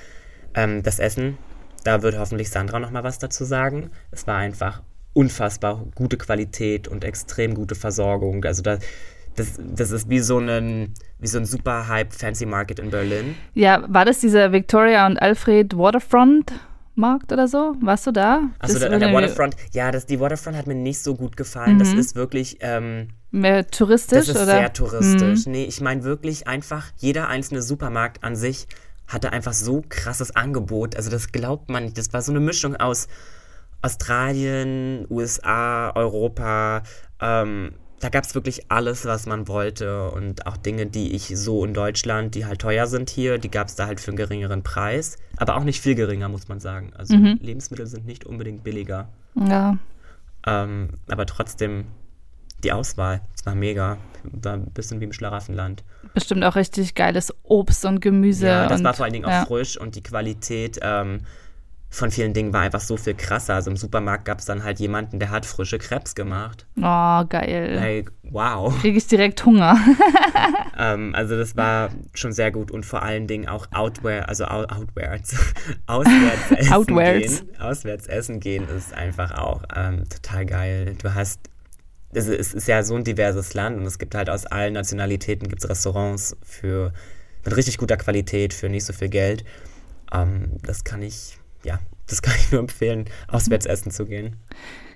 Ähm, 0.55 0.83
das 0.83 0.99
Essen, 0.99 1.38
da 1.85 2.03
wird 2.03 2.19
hoffentlich 2.19 2.50
Sandra 2.50 2.81
noch 2.81 2.91
mal 2.91 3.05
was 3.05 3.19
dazu 3.19 3.45
sagen. 3.45 3.91
Es 4.11 4.26
war 4.26 4.38
einfach 4.38 4.83
unfassbar 5.12 5.85
gute 5.95 6.17
Qualität 6.17 6.88
und 6.88 7.05
extrem 7.05 7.55
gute 7.55 7.75
Versorgung. 7.75 8.45
Also, 8.45 8.62
da, 8.62 8.79
das, 9.37 9.59
das 9.59 9.91
ist 9.91 10.09
wie 10.09 10.21
so 10.21 10.38
ein, 10.38 10.95
wie 11.19 11.26
so 11.26 11.38
ein 11.38 11.45
super 11.45 11.88
Hype 11.88 12.12
Fancy 12.12 12.47
Market 12.47 12.79
in 12.79 12.91
Berlin. 12.91 13.35
Ja, 13.55 13.85
war 13.88 14.05
das 14.05 14.21
dieser 14.21 14.53
Victoria 14.53 15.07
und 15.07 15.19
Alfred 15.19 15.76
Waterfront 15.76 16.53
Markt 16.97 17.33
oder 17.33 17.49
so? 17.49 17.75
Warst 17.81 18.07
du 18.07 18.12
da? 18.12 18.43
Achso, 18.61 18.79
der 18.79 18.91
würde 18.91 19.12
Waterfront. 19.12 19.57
Ja, 19.73 19.91
das, 19.91 20.07
die 20.07 20.21
Waterfront 20.21 20.57
hat 20.57 20.67
mir 20.67 20.76
nicht 20.76 21.00
so 21.00 21.14
gut 21.14 21.37
gefallen. 21.37 21.79
Das 21.79 21.93
ist 21.93 22.14
wirklich. 22.14 22.59
Ähm, 22.61 23.09
Mehr 23.33 23.67
touristisch 23.67 24.26
Das 24.26 24.29
ist 24.29 24.37
oder? 24.37 24.47
sehr 24.47 24.73
touristisch. 24.73 25.47
Nee, 25.47 25.64
ich 25.64 25.81
meine 25.81 26.05
wirklich 26.05 26.47
einfach, 26.47 26.93
jeder 26.99 27.26
einzelne 27.29 27.62
Supermarkt 27.62 28.23
an 28.23 28.37
sich 28.37 28.69
hatte 29.09 29.33
einfach 29.33 29.53
so 29.53 29.83
krasses 29.88 30.37
Angebot. 30.37 30.97
Also 30.97 31.11
das 31.11 31.33
glaubt 31.33 31.69
man 31.69 31.85
nicht. 31.85 31.99
Das 31.99 32.12
war 32.12 32.23
so 32.23 32.31
eine 32.31 32.41
Mischung 32.41 32.76
aus 32.76 33.09
Australien, 33.83 35.05
USA, 35.11 35.91
Europa. 35.95 36.85
Ähm, 37.21 37.73
da 38.05 38.11
gab 38.11 38.25
es 38.25 38.35
wirklich 38.35 38.71
alles, 38.71 39.07
was 39.07 39.25
man 39.25 39.49
wollte 39.49 40.11
und 40.11 40.47
auch 40.47 40.59
Dinge, 40.59 40.85
die 40.85 41.15
ich 41.15 41.29
so 41.39 41.65
in 41.65 41.73
Deutschland, 41.73 42.35
die 42.35 42.45
halt 42.45 42.61
teuer 42.61 42.87
sind 42.87 43.09
hier, 43.09 43.39
die 43.39 43.51
gab 43.51 43.69
es 43.69 43.77
da 43.77 43.87
halt 43.87 43.99
für 43.99 44.09
einen 44.11 44.19
geringeren 44.19 44.63
Preis, 44.63 45.17
aber 45.39 45.57
auch 45.57 45.65
nicht 45.65 45.81
viel 45.81 45.95
geringer, 45.95 46.29
muss 46.29 46.47
man 46.47 46.61
sagen. 46.61 46.93
Also 46.99 47.17
Mhm. 47.17 47.39
Lebensmittel 47.41 47.87
sind 47.87 48.05
nicht 48.05 48.27
unbedingt 48.27 48.63
billiger, 48.63 49.09
Ja, 49.35 49.79
ähm, 50.47 50.91
aber 51.09 51.25
trotzdem 51.25 51.87
die 52.63 52.73
Auswahl, 52.73 53.23
es 53.35 53.47
war 53.47 53.55
mega, 53.55 53.97
war 54.23 54.53
ein 54.55 54.67
bisschen 54.67 55.01
wie 55.01 55.05
im 55.05 55.13
Schlaraffenland. 55.15 55.83
bestimmt 56.13 56.45
auch 56.45 56.57
richtig 56.57 56.95
geiles 56.95 57.33
Obst 57.43 57.87
und 57.87 58.01
Gemüse. 58.01 58.49
Ja, 58.49 58.67
das 58.69 58.81
und, 58.81 58.85
war 58.85 58.93
vor 58.93 59.05
allen 59.05 59.15
Dingen 59.15 59.25
auch 59.25 59.31
ja. 59.31 59.47
frisch 59.47 59.79
und 59.81 59.97
die 59.97 60.03
Qualität 60.03 60.79
ähm, 60.83 61.21
von 61.95 62.11
vielen 62.11 62.33
Dingen 62.33 62.53
war 62.53 62.63
einfach 62.63 62.81
so 62.81 62.97
viel 62.97 63.15
krasser. 63.15 63.55
Also 63.55 63.71
im 63.71 63.77
Supermarkt 63.77 64.25
gab 64.25 64.41
es 64.41 64.45
dann 64.45 64.65
halt 64.65 64.81
jemanden, 64.81 65.21
der 65.21 65.31
hat 65.31 65.47
frische 65.47 65.79
Krebs 65.79 66.15
gemacht. 66.15 66.67
Oh, 66.77 67.25
geil. 67.29 67.75
Like, 67.75 68.13
wow. 68.25 68.77
Kriege 68.81 68.99
ich 68.99 69.07
direkt 69.07 69.45
Hunger. 69.45 69.79
Ähm, 70.77 71.15
also 71.15 71.37
das 71.37 71.57
war 71.57 71.91
schon 72.15 72.33
sehr 72.33 72.51
gut 72.51 72.73
und 72.73 72.85
vor 72.85 73.03
allen 73.03 73.29
Dingen 73.29 73.47
auch 73.47 73.69
Outwear, 73.73 74.29
also 74.29 74.45
out, 74.47 74.73
outwards, 74.73 75.37
auswärts 75.87 76.51
essen 76.51 76.73
Outwards. 76.73 77.41
gehen. 77.47 77.61
Auswärts 77.61 78.07
essen 78.09 78.41
gehen 78.41 78.67
ist 78.69 78.93
einfach 78.93 79.39
auch 79.39 79.63
ähm, 79.75 80.09
total 80.09 80.47
geil. 80.47 80.97
Du 81.01 81.15
hast, 81.15 81.39
es, 82.13 82.27
es 82.27 82.55
ist 82.55 82.67
ja 82.67 82.83
so 82.83 82.97
ein 82.97 83.05
diverses 83.05 83.55
Land 83.55 83.79
und 83.79 83.87
es 83.87 84.01
gibt 84.01 84.17
halt 84.17 84.29
aus 84.29 84.47
allen 84.47 84.73
Nationalitäten 84.75 85.49
gibt's 85.49 85.69
Restaurants 85.69 86.37
für 86.43 86.93
mit 87.45 87.57
richtig 87.57 87.79
guter 87.79 87.97
Qualität 87.97 88.53
für 88.53 88.69
nicht 88.69 88.85
so 88.85 88.93
viel 88.93 89.11
Geld. 89.11 89.45
Ähm, 90.13 90.57
das 90.63 90.83
kann 90.83 91.03
ich, 91.03 91.39
ja, 91.64 91.78
das 92.06 92.23
kann 92.23 92.35
ich 92.38 92.50
nur 92.52 92.61
empfehlen, 92.61 93.06
auswärts 93.28 93.66
essen 93.66 93.90
zu 93.90 94.06
gehen. 94.06 94.37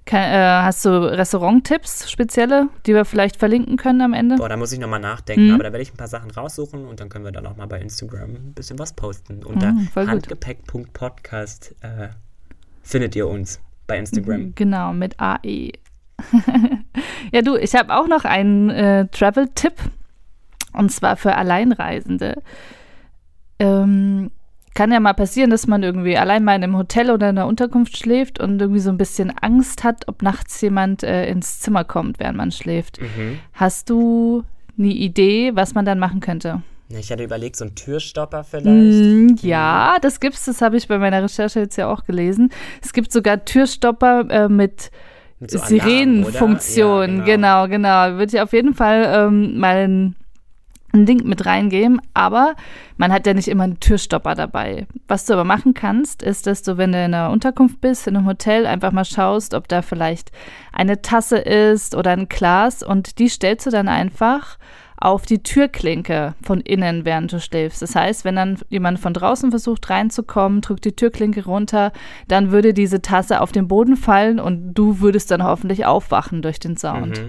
Kann, 0.05 0.23
äh, 0.23 0.37
hast 0.65 0.85
du 0.87 0.91
Restaurant-Tipps, 0.91 2.11
spezielle, 2.11 2.69
die 2.87 2.95
wir 2.95 3.05
vielleicht 3.05 3.37
verlinken 3.37 3.77
können 3.77 4.01
am 4.01 4.15
Ende? 4.15 4.37
Boah, 4.37 4.49
da 4.49 4.57
muss 4.57 4.73
ich 4.73 4.79
nochmal 4.79 5.01
nachdenken, 5.01 5.49
Mhm. 5.49 5.55
aber 5.55 5.65
da 5.65 5.73
werde 5.73 5.83
ich 5.83 5.93
ein 5.93 5.99
paar 5.99 6.09
Sachen 6.09 6.31
raussuchen 6.31 6.87
und 6.87 7.01
dann 7.01 7.11
können 7.11 7.27
wir 7.27 7.33
dann 7.33 7.47
auch 7.47 7.57
mal 7.57 7.67
bei 7.67 7.79
Instagram 7.81 8.31
ein 8.31 8.55
bisschen 8.55 8.79
was 8.79 8.95
posten. 8.95 9.45
Unter 9.45 9.73
Mhm, 9.73 9.89
handgepäck.podcast 9.95 11.75
äh, 11.83 12.09
findet 12.83 13.17
ihr 13.17 13.29
uns 13.29 13.61
bei 13.87 13.99
Instagram. 13.99 14.55
Genau, 14.55 14.93
mit 14.95 15.19
AE. 15.21 15.73
ja, 17.33 17.43
du, 17.43 17.57
ich 17.57 17.75
habe 17.75 17.95
auch 17.95 18.09
noch 18.09 18.25
einen 18.25 18.71
äh, 18.71 19.07
Travel-Tipp 19.09 19.75
und 20.73 20.91
zwar 20.91 21.17
für 21.17 21.35
Alleinreisende. 21.37 22.43
Ähm, 23.59 24.31
kann 24.79 24.93
ja 24.93 25.01
mal 25.01 25.13
passieren, 25.13 25.51
dass 25.51 25.67
man 25.67 25.83
irgendwie 25.83 26.17
allein 26.17 26.45
mal 26.45 26.55
in 26.55 26.63
einem 26.63 26.77
Hotel 26.77 27.11
oder 27.11 27.29
in 27.31 27.37
einer 27.37 27.49
Unterkunft 27.49 27.97
schläft 27.97 28.39
und 28.39 28.61
irgendwie 28.61 28.79
so 28.79 28.91
ein 28.91 28.97
bisschen 28.97 29.37
Angst 29.37 29.83
hat, 29.83 30.07
ob 30.07 30.23
nachts 30.23 30.61
jemand 30.61 31.03
äh, 31.03 31.29
ins 31.29 31.59
Zimmer 31.59 31.83
kommt, 31.83 32.21
während 32.21 32.37
man 32.37 32.53
schläft. 32.53 33.01
Mhm. 33.01 33.41
Hast 33.55 33.91
du 33.91 34.45
eine 34.79 34.93
Idee, 34.93 35.51
was 35.57 35.75
man 35.75 35.85
dann 35.85 35.99
machen 35.99 36.21
könnte? 36.21 36.63
Ja, 36.91 37.01
Ich 37.01 37.11
hatte 37.11 37.25
überlegt, 37.25 37.57
so 37.57 37.65
ein 37.65 37.75
Türstopper 37.75 38.45
vielleicht. 38.45 38.69
Mm, 38.71 39.35
ja, 39.43 39.97
das 40.01 40.21
gibt's, 40.21 40.45
das 40.45 40.63
habe 40.63 40.77
ich 40.77 40.87
bei 40.87 40.99
meiner 40.99 41.25
Recherche 41.25 41.59
jetzt 41.59 41.77
ja 41.77 41.89
auch 41.93 42.05
gelesen. 42.05 42.51
Es 42.81 42.93
gibt 42.93 43.11
sogar 43.11 43.45
Türstopper 43.45 44.31
äh, 44.31 44.49
mit 44.49 44.93
Mit 45.41 45.51
so 45.51 45.59
Sirenenfunktion. 45.59 47.19
Ja, 47.19 47.25
genau. 47.25 47.67
genau, 47.67 48.17
Würde 48.17 48.33
ich 48.33 48.41
auf 48.41 48.53
jeden 48.53 48.75
Fall 48.75 49.11
ähm, 49.13 49.59
mal 49.59 49.89
ein, 49.89 50.15
ein 50.93 51.07
Link 51.07 51.25
mit 51.25 51.47
reingeben. 51.47 52.01
Aber 52.15 52.55
man 52.97 53.13
hat 53.13 53.27
ja 53.27 53.35
nicht 53.35 53.49
immer 53.49 53.65
einen 53.65 53.81
Türstopper 53.81 54.35
dabei. 54.35 54.87
Was 55.07 55.27
du 55.27 55.35
aber 55.35 55.45
machen 55.45 55.75
kannst, 55.75 56.23
ist, 56.23 56.47
dass 56.47 56.63
du, 56.63 56.77
wenn 56.77 56.93
du 56.93 56.99
in 56.99 57.15
einer 57.15 57.31
Unterkunft 57.31 57.81
bist, 57.81 58.07
in 58.07 58.17
einem 58.17 58.27
Hotel, 58.27 58.67
einfach 58.67 58.93
mal 58.93 59.05
schaust, 59.05 59.55
ob 59.55 59.69
da 59.69 59.83
vielleicht 59.83 60.33
eine 60.73 61.03
Tasse 61.03 61.39
ist 61.39 61.95
oder 61.95 62.13
ein 62.13 62.29
Glas 62.29 62.83
und 62.83 63.19
die 63.19 63.29
stellst 63.29 63.67
du 63.67 63.71
dann 63.71 63.89
einfach 63.89 64.59
auf 65.01 65.27
die 65.27 65.43
Türklinke 65.43 66.35
von 66.43 66.61
innen, 66.61 67.05
während 67.05 67.33
du 67.33 67.41
schläfst. 67.41 67.83
Das 67.83 67.95
heißt, 67.95 68.25
wenn 68.25 68.35
dann 68.35 68.59
jemand 68.69 68.99
von 68.99 69.15
draußen 69.15 69.51
versucht 69.51 69.89
reinzukommen, 69.91 70.61
drückt 70.61 70.85
die 70.85 70.97
Türklinke 70.97 71.45
runter, 71.45 71.93
dann 72.27 72.51
würde 72.51 72.75
diese 72.75 73.01
Tasse 73.01 73.41
auf 73.41 73.53
den 73.53 73.69
Boden 73.69 73.97
fallen 73.97 74.41
und 74.41 74.75
du 74.75 75.01
würdest 75.01 75.31
dann 75.31 75.45
hoffentlich 75.45 75.87
aufwachen 75.87 76.43
durch 76.43 76.59
den 76.59 76.77
Sound. 76.77 77.23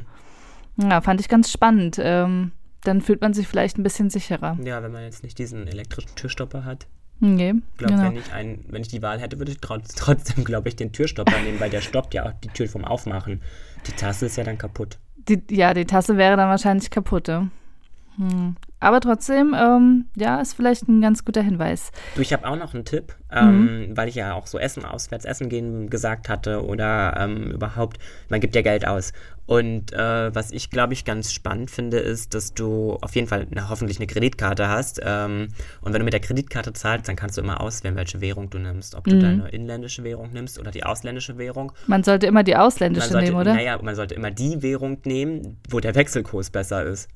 Mhm. 0.77 0.89
Ja, 0.89 1.01
fand 1.01 1.21
ich 1.21 1.29
ganz 1.29 1.51
spannend. 1.51 1.99
Ähm, 2.01 2.53
dann 2.83 3.01
fühlt 3.01 3.21
man 3.21 3.33
sich 3.33 3.47
vielleicht 3.47 3.77
ein 3.77 3.83
bisschen 3.83 4.09
sicherer. 4.09 4.57
Ja, 4.63 4.81
wenn 4.81 4.91
man 4.91 5.03
jetzt 5.03 5.23
nicht 5.23 5.37
diesen 5.37 5.67
elektrischen 5.67 6.15
Türstopper 6.15 6.65
hat. 6.65 6.87
Nee, 7.21 7.55
Ich 7.73 7.77
glaube, 7.77 7.93
genau. 7.95 8.05
wenn, 8.05 8.17
ich 8.17 8.63
wenn 8.71 8.81
ich 8.81 8.87
die 8.87 9.01
Wahl 9.01 9.19
hätte, 9.19 9.39
würde 9.39 9.51
ich 9.51 9.59
trotz, 9.59 9.93
trotzdem, 9.95 10.43
glaube 10.43 10.69
ich, 10.69 10.75
den 10.75 10.93
Türstopper 10.93 11.39
nehmen, 11.41 11.59
weil 11.59 11.69
der 11.69 11.81
stoppt 11.81 12.13
ja 12.13 12.25
auch 12.25 12.33
die 12.43 12.47
Tür 12.47 12.67
vom 12.69 12.85
Aufmachen. 12.85 13.41
Die 13.87 13.91
Tasse 13.91 14.27
ist 14.27 14.37
ja 14.37 14.43
dann 14.43 14.57
kaputt. 14.57 14.97
Die, 15.27 15.41
ja, 15.49 15.73
die 15.73 15.85
Tasse 15.85 16.17
wäre 16.17 16.37
dann 16.37 16.49
wahrscheinlich 16.49 16.89
kaputt. 16.89 17.27
Hm. 17.27 18.55
Aber 18.81 19.01
trotzdem, 19.01 19.53
ähm, 19.57 20.05
ja, 20.15 20.39
ist 20.39 20.53
vielleicht 20.53 20.87
ein 20.87 21.01
ganz 21.01 21.25
guter 21.25 21.41
Hinweis. 21.41 21.91
Du, 22.15 22.21
ich 22.21 22.31
habe 22.31 22.47
auch 22.47 22.55
noch 22.55 22.73
einen 22.73 22.85
Tipp, 22.85 23.13
ähm, 23.31 23.89
Mhm. 23.89 23.97
weil 23.97 24.07
ich 24.07 24.15
ja 24.15 24.33
auch 24.33 24.47
so 24.47 24.57
Essen, 24.57 24.85
auswärts 24.85 25.25
essen 25.25 25.49
gehen 25.49 25.89
gesagt 25.89 26.29
hatte 26.29 26.63
oder 26.65 27.15
ähm, 27.19 27.51
überhaupt, 27.51 27.97
man 28.29 28.39
gibt 28.39 28.55
ja 28.55 28.61
Geld 28.61 28.87
aus. 28.87 29.11
Und 29.45 29.91
äh, 29.93 30.33
was 30.35 30.51
ich, 30.51 30.69
glaube 30.69 30.93
ich, 30.93 31.05
ganz 31.05 31.33
spannend 31.33 31.71
finde, 31.71 31.97
ist, 31.97 32.35
dass 32.35 32.53
du 32.53 32.97
auf 33.01 33.15
jeden 33.15 33.27
Fall 33.27 33.47
na, 33.49 33.67
hoffentlich 33.67 33.97
eine 33.97 34.05
Kreditkarte 34.05 34.69
hast. 34.69 35.01
Ähm, 35.03 35.47
und 35.81 35.91
wenn 35.91 35.99
du 35.99 36.05
mit 36.05 36.13
der 36.13 36.19
Kreditkarte 36.21 36.71
zahlst, 36.71 37.07
dann 37.09 37.15
kannst 37.15 37.35
du 37.37 37.41
immer 37.41 37.59
auswählen, 37.59 37.95
welche 37.95 38.21
Währung 38.21 38.49
du 38.51 38.59
nimmst. 38.59 38.93
Ob 38.95 39.05
du 39.05 39.15
Mhm. 39.15 39.19
deine 39.19 39.49
inländische 39.49 40.03
Währung 40.03 40.31
nimmst 40.31 40.59
oder 40.59 40.69
die 40.71 40.83
ausländische 40.83 41.37
Währung. 41.39 41.71
Man 41.87 42.03
sollte 42.03 42.27
immer 42.27 42.43
die 42.43 42.55
ausländische 42.55 43.09
sollte, 43.09 43.25
nehmen, 43.31 43.41
oder? 43.41 43.53
Naja, 43.55 43.79
man 43.81 43.95
sollte 43.95 44.13
immer 44.13 44.29
die 44.31 44.61
Währung 44.61 44.99
nehmen, 45.03 45.57
wo 45.69 45.79
der 45.79 45.95
Wechselkurs 45.95 46.51
besser 46.51 46.83
ist. 46.85 47.09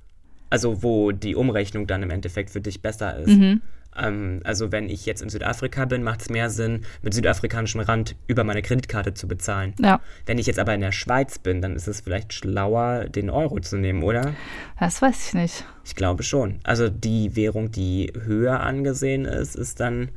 Also 0.53 0.83
wo 0.83 1.11
die 1.11 1.35
Umrechnung 1.35 1.87
dann 1.87 2.03
im 2.03 2.11
Endeffekt 2.11 2.51
für 2.51 2.61
dich 2.61 2.83
besser 2.83 3.17
ist. 3.17 3.39
Mhm. 3.39 3.61
Ähm, 3.97 4.41
also 4.43 4.71
wenn 4.71 4.87
ich 4.87 5.07
jetzt 5.07 5.23
in 5.23 5.29
Südafrika 5.29 5.85
bin, 5.85 6.03
macht 6.03 6.21
es 6.21 6.29
mehr 6.29 6.51
Sinn, 6.51 6.83
mit 7.01 7.15
südafrikanischem 7.15 7.81
Rand 7.81 8.15
über 8.27 8.43
meine 8.43 8.61
Kreditkarte 8.61 9.15
zu 9.15 9.27
bezahlen. 9.27 9.73
Ja, 9.79 9.99
Wenn 10.27 10.37
ich 10.37 10.45
jetzt 10.45 10.59
aber 10.59 10.75
in 10.75 10.81
der 10.81 10.91
Schweiz 10.91 11.39
bin, 11.39 11.63
dann 11.63 11.75
ist 11.75 11.87
es 11.87 12.01
vielleicht 12.01 12.33
schlauer, 12.33 13.05
den 13.05 13.31
Euro 13.31 13.61
zu 13.61 13.77
nehmen, 13.77 14.03
oder? 14.03 14.35
das 14.79 15.01
weiß 15.01 15.29
ich 15.29 15.33
nicht. 15.33 15.65
Ich 15.85 15.95
glaube 15.95 16.21
schon. 16.21 16.59
Also 16.63 16.87
die 16.87 17.35
Währung, 17.35 17.71
die 17.71 18.13
höher 18.23 18.59
angesehen 18.59 19.25
ist, 19.25 19.55
ist 19.55 19.79
dann 19.79 20.09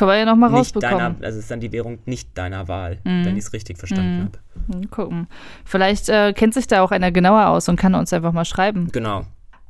Können 0.00 0.10
wir 0.12 0.16
ja 0.18 0.24
nochmal 0.24 0.50
nicht 0.50 0.74
deiner, 0.82 0.94
rausbekommen. 0.96 1.24
also 1.24 1.38
ist 1.38 1.50
dann 1.50 1.60
die 1.60 1.72
Währung 1.72 1.98
nicht 2.06 2.36
deiner 2.38 2.66
Wahl, 2.68 2.98
Mhm. 3.04 3.24
wenn 3.26 3.36
ich 3.36 3.44
es 3.44 3.52
richtig 3.52 3.76
verstanden 3.78 4.30
habe. 4.68 4.78
Hm, 4.78 4.90
Gucken. 4.90 5.26
Vielleicht 5.64 6.08
äh, 6.08 6.32
kennt 6.32 6.54
sich 6.54 6.66
da 6.66 6.80
auch 6.82 6.90
einer 6.90 7.12
genauer 7.12 7.48
aus 7.48 7.68
und 7.68 7.76
kann 7.76 7.94
uns 7.94 8.12
einfach 8.12 8.32
mal 8.32 8.44
schreiben. 8.46 8.88
Genau. 8.92 9.26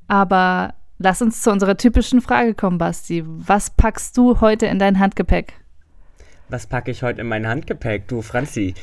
Aber 0.08 0.75
lass 0.99 1.20
uns 1.20 1.42
zu 1.42 1.50
unserer 1.50 1.76
typischen 1.76 2.20
Frage 2.20 2.54
kommen, 2.54 2.78
Basti. 2.78 3.25
Was 3.26 3.70
packst 3.70 4.16
du 4.16 4.40
heute 4.40 4.66
in 4.66 4.78
dein 4.78 4.99
Handgepäck? 5.00 5.54
Was 6.49 6.66
packe 6.66 6.90
ich 6.90 7.02
heute 7.02 7.20
in 7.20 7.26
mein 7.28 7.46
Handgepäck? 7.46 8.06
Du, 8.08 8.22
Franzi, 8.22 8.75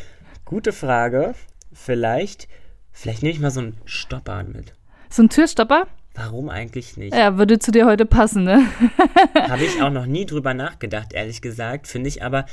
gute 0.46 0.72
Frage. 0.74 1.34
Vielleicht, 1.74 2.48
vielleicht 2.92 3.24
nehme 3.24 3.34
ich 3.34 3.40
mal 3.40 3.52
so 3.52 3.60
einen 3.62 3.78
Stopper 3.86 4.44
mit. 4.44 4.74
So 5.10 5.24
ein 5.24 5.30
Türstopper? 5.30 5.88
Warum 6.18 6.50
eigentlich 6.50 6.98
nicht? 6.98 7.16
Ja, 7.16 7.38
würde 7.38 7.60
zu 7.60 7.72
dir 7.72 7.86
heute 7.86 8.08
passen, 8.08 8.44
ne? 8.44 8.66
Habe 9.36 9.64
ich 9.64 9.82
auch 9.84 9.92
noch 9.92 10.08
nie 10.08 10.26
drüber 10.26 10.56
nachgedacht, 10.56 11.14
ehrlich 11.14 11.42
gesagt. 11.44 11.86
Finde 11.86 12.10
ich 12.10 12.24
aber, 12.24 12.48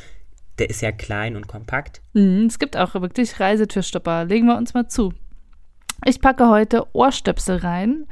der 0.59 0.69
ist 0.69 0.83
ja 0.83 0.93
klein 0.93 1.35
und 1.35 1.49
kompakt. 1.49 2.03
Mhm, 2.13 2.45
es 2.47 2.59
gibt 2.59 2.77
auch 2.77 2.93
wirklich 2.95 3.41
Reisetürstopper. 3.41 4.27
Legen 4.27 4.47
wir 4.47 4.59
uns 4.59 4.75
mal 4.75 4.87
zu. 4.89 5.15
Ich 6.05 6.21
packe 6.21 6.49
heute 6.49 6.87
Ohrstöpsel 6.93 7.59
rein, 7.59 8.07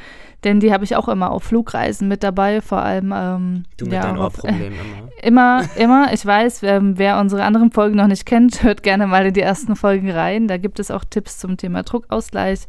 denn 0.44 0.60
die 0.60 0.72
habe 0.72 0.84
ich 0.84 0.96
auch 0.96 1.08
immer 1.08 1.30
auf 1.30 1.44
Flugreisen 1.44 2.08
mit 2.08 2.22
dabei, 2.22 2.60
vor 2.60 2.78
allem 2.78 3.12
ähm, 3.14 3.64
Du 3.76 3.84
mit 3.84 3.94
ja, 3.94 4.02
deinen 4.02 4.18
auf, 4.18 4.34
Ohrproblemen 4.38 4.78
immer. 4.78 5.08
Immer, 5.22 5.64
immer. 5.76 6.12
Ich 6.12 6.26
weiß, 6.26 6.62
wer, 6.62 6.80
wer 6.98 7.20
unsere 7.20 7.44
anderen 7.44 7.70
Folgen 7.70 7.96
noch 7.96 8.08
nicht 8.08 8.26
kennt, 8.26 8.64
hört 8.64 8.82
gerne 8.82 9.06
mal 9.06 9.26
in 9.26 9.34
die 9.34 9.40
ersten 9.40 9.76
Folgen 9.76 10.10
rein. 10.10 10.48
Da 10.48 10.56
gibt 10.56 10.80
es 10.80 10.90
auch 10.90 11.04
Tipps 11.04 11.38
zum 11.38 11.56
Thema 11.56 11.84
Druckausgleich. 11.84 12.66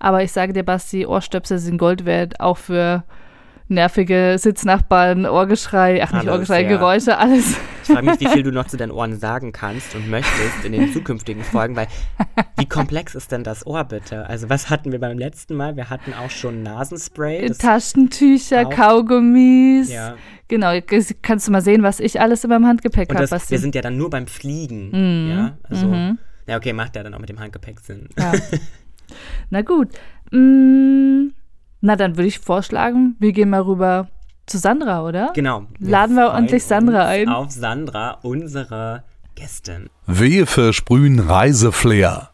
Aber 0.00 0.24
ich 0.24 0.32
sage 0.32 0.52
dir, 0.52 0.64
Basti, 0.64 1.06
Ohrstöpsel 1.06 1.58
sind 1.58 1.78
Gold 1.78 2.04
wert, 2.04 2.40
auch 2.40 2.56
für 2.56 3.04
nervige 3.68 4.34
Sitznachbarn, 4.36 5.26
Ohrgeschrei, 5.26 6.02
ach 6.02 6.12
nicht 6.12 6.22
Alles, 6.22 6.34
Ohrgeschrei, 6.34 6.62
ja. 6.62 6.68
Geräusche, 6.68 7.18
alles. 7.18 7.56
Ich 7.82 7.88
frage 7.92 8.06
mich, 8.06 8.20
wie 8.20 8.28
viel 8.28 8.42
du 8.42 8.52
noch 8.52 8.66
zu 8.66 8.76
deinen 8.76 8.92
Ohren 8.92 9.18
sagen 9.18 9.52
kannst 9.52 9.94
und 9.94 10.08
möchtest 10.08 10.64
in 10.64 10.72
den 10.72 10.92
zukünftigen 10.92 11.42
Folgen, 11.42 11.74
weil 11.76 11.88
wie 12.58 12.66
komplex 12.66 13.14
ist 13.14 13.32
denn 13.32 13.44
das 13.44 13.66
Ohr 13.66 13.84
bitte? 13.84 14.26
Also 14.28 14.48
was 14.48 14.70
hatten 14.70 14.92
wir 14.92 15.00
beim 15.00 15.18
letzten 15.18 15.54
Mal? 15.56 15.76
Wir 15.76 15.90
hatten 15.90 16.12
auch 16.14 16.30
schon 16.30 16.62
Nasenspray. 16.62 17.50
Taschentücher, 17.50 18.64
Kaugummis. 18.66 19.90
ja. 19.92 20.14
Genau, 20.48 20.78
kannst 21.22 21.48
du 21.48 21.52
mal 21.52 21.62
sehen, 21.62 21.82
was 21.82 21.98
ich 21.98 22.20
alles 22.20 22.44
in 22.44 22.50
meinem 22.50 22.66
Handgepäck 22.66 23.08
habe, 23.14 23.28
wir 23.48 23.58
sind 23.58 23.74
ja 23.74 23.80
dann 23.80 23.96
nur 23.96 24.10
beim 24.10 24.26
Fliegen. 24.26 24.88
Mhm. 24.90 25.30
Ja, 25.30 25.58
also, 25.62 25.86
Mhm. 25.86 26.18
ja, 26.46 26.56
okay, 26.58 26.72
macht 26.74 26.94
ja 26.94 27.02
dann 27.02 27.14
auch 27.14 27.18
mit 27.20 27.30
dem 27.30 27.40
Handgepäck 27.40 27.80
Sinn. 27.80 28.08
Ja. 28.18 28.32
Na 29.50 29.62
gut. 29.62 29.88
Mm, 30.30 31.28
na, 31.80 31.96
dann 31.96 32.16
würde 32.16 32.28
ich 32.28 32.38
vorschlagen, 32.38 33.16
wir 33.18 33.32
gehen 33.32 33.50
mal 33.50 33.62
rüber 33.62 34.08
zu 34.46 34.58
Sandra, 34.58 35.04
oder? 35.04 35.32
Genau. 35.34 35.66
Laden 35.78 36.16
wir 36.16 36.30
ordentlich 36.30 36.64
Sandra 36.64 37.02
uns 37.02 37.10
ein. 37.10 37.28
Auf 37.28 37.50
Sandra, 37.50 38.18
unsere 38.22 39.04
Gästin. 39.34 39.88
Wir 40.06 40.46
versprühen 40.46 41.20
Reiseflair. 41.20 42.30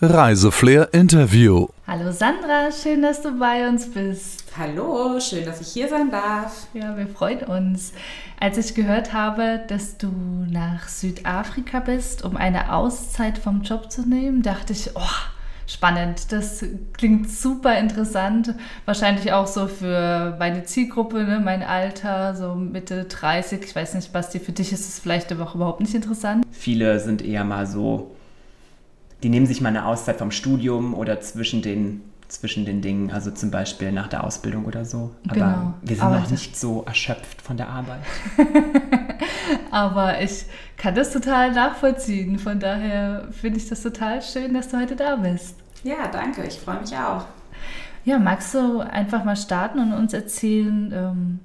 Reiseflair 0.00 0.92
Interview. 0.92 1.68
Hallo 1.86 2.10
Sandra, 2.10 2.72
schön, 2.72 3.02
dass 3.02 3.22
du 3.22 3.38
bei 3.38 3.68
uns 3.68 3.88
bist. 3.88 4.42
Hallo, 4.58 5.20
schön, 5.20 5.44
dass 5.44 5.60
ich 5.60 5.68
hier 5.68 5.88
sein 5.88 6.10
darf. 6.10 6.66
Ja, 6.74 6.96
wir 6.96 7.06
freuen 7.06 7.44
uns. 7.44 7.92
Als 8.40 8.58
ich 8.58 8.74
gehört 8.74 9.12
habe, 9.12 9.60
dass 9.68 9.98
du 9.98 10.08
nach 10.50 10.88
Südafrika 10.88 11.78
bist, 11.78 12.24
um 12.24 12.36
eine 12.36 12.72
Auszeit 12.72 13.38
vom 13.38 13.62
Job 13.62 13.92
zu 13.92 14.02
nehmen, 14.02 14.42
dachte 14.42 14.72
ich, 14.72 14.90
oh, 14.96 15.00
spannend. 15.66 16.32
Das 16.32 16.64
klingt 16.92 17.30
super 17.30 17.78
interessant. 17.78 18.54
Wahrscheinlich 18.84 19.32
auch 19.32 19.46
so 19.46 19.66
für 19.66 20.36
meine 20.38 20.64
Zielgruppe, 20.64 21.24
ne? 21.24 21.40
mein 21.42 21.62
Alter, 21.62 22.34
so 22.34 22.54
Mitte 22.54 23.04
30. 23.04 23.62
Ich 23.64 23.74
weiß 23.74 23.94
nicht, 23.94 24.12
Basti, 24.12 24.38
für 24.38 24.52
dich 24.52 24.72
ist 24.72 24.88
es 24.88 24.98
vielleicht 24.98 25.32
aber 25.32 25.44
auch 25.44 25.54
überhaupt 25.54 25.80
nicht 25.80 25.94
interessant. 25.94 26.44
Viele 26.50 27.00
sind 27.00 27.22
eher 27.22 27.44
mal 27.44 27.66
so 27.66 28.12
die 29.22 29.28
nehmen 29.28 29.46
sich 29.46 29.60
mal 29.60 29.68
eine 29.68 29.86
Auszeit 29.86 30.18
vom 30.18 30.30
Studium 30.30 30.94
oder 30.94 31.20
zwischen 31.20 31.62
den, 31.62 32.02
zwischen 32.32 32.64
den 32.64 32.80
Dingen, 32.80 33.10
also 33.10 33.30
zum 33.30 33.50
Beispiel 33.50 33.92
nach 33.92 34.08
der 34.08 34.24
Ausbildung 34.24 34.64
oder 34.64 34.84
so. 34.84 35.10
Aber 35.28 35.34
genau. 35.34 35.74
wir 35.82 35.96
sind 35.96 36.04
Aber 36.04 36.20
noch 36.20 36.30
nicht 36.30 36.58
so 36.58 36.82
erschöpft 36.84 37.42
von 37.42 37.56
der 37.56 37.68
Arbeit. 37.68 38.00
Aber 39.70 40.20
ich 40.20 40.46
kann 40.76 40.94
das 40.94 41.12
total 41.12 41.52
nachvollziehen. 41.52 42.38
Von 42.38 42.58
daher 42.58 43.28
finde 43.32 43.58
ich 43.58 43.68
das 43.68 43.82
total 43.82 44.22
schön, 44.22 44.54
dass 44.54 44.68
du 44.68 44.78
heute 44.78 44.96
da 44.96 45.16
bist. 45.16 45.56
Ja, 45.84 46.08
danke. 46.10 46.44
Ich 46.44 46.58
freue 46.58 46.80
mich 46.80 46.94
auch. 46.96 47.26
Ja, 48.04 48.18
magst 48.18 48.54
du 48.54 48.80
einfach 48.80 49.24
mal 49.24 49.36
starten 49.36 49.78
und 49.78 49.92
uns 49.92 50.12
erzählen, 50.12 50.92
ähm, 50.92 51.40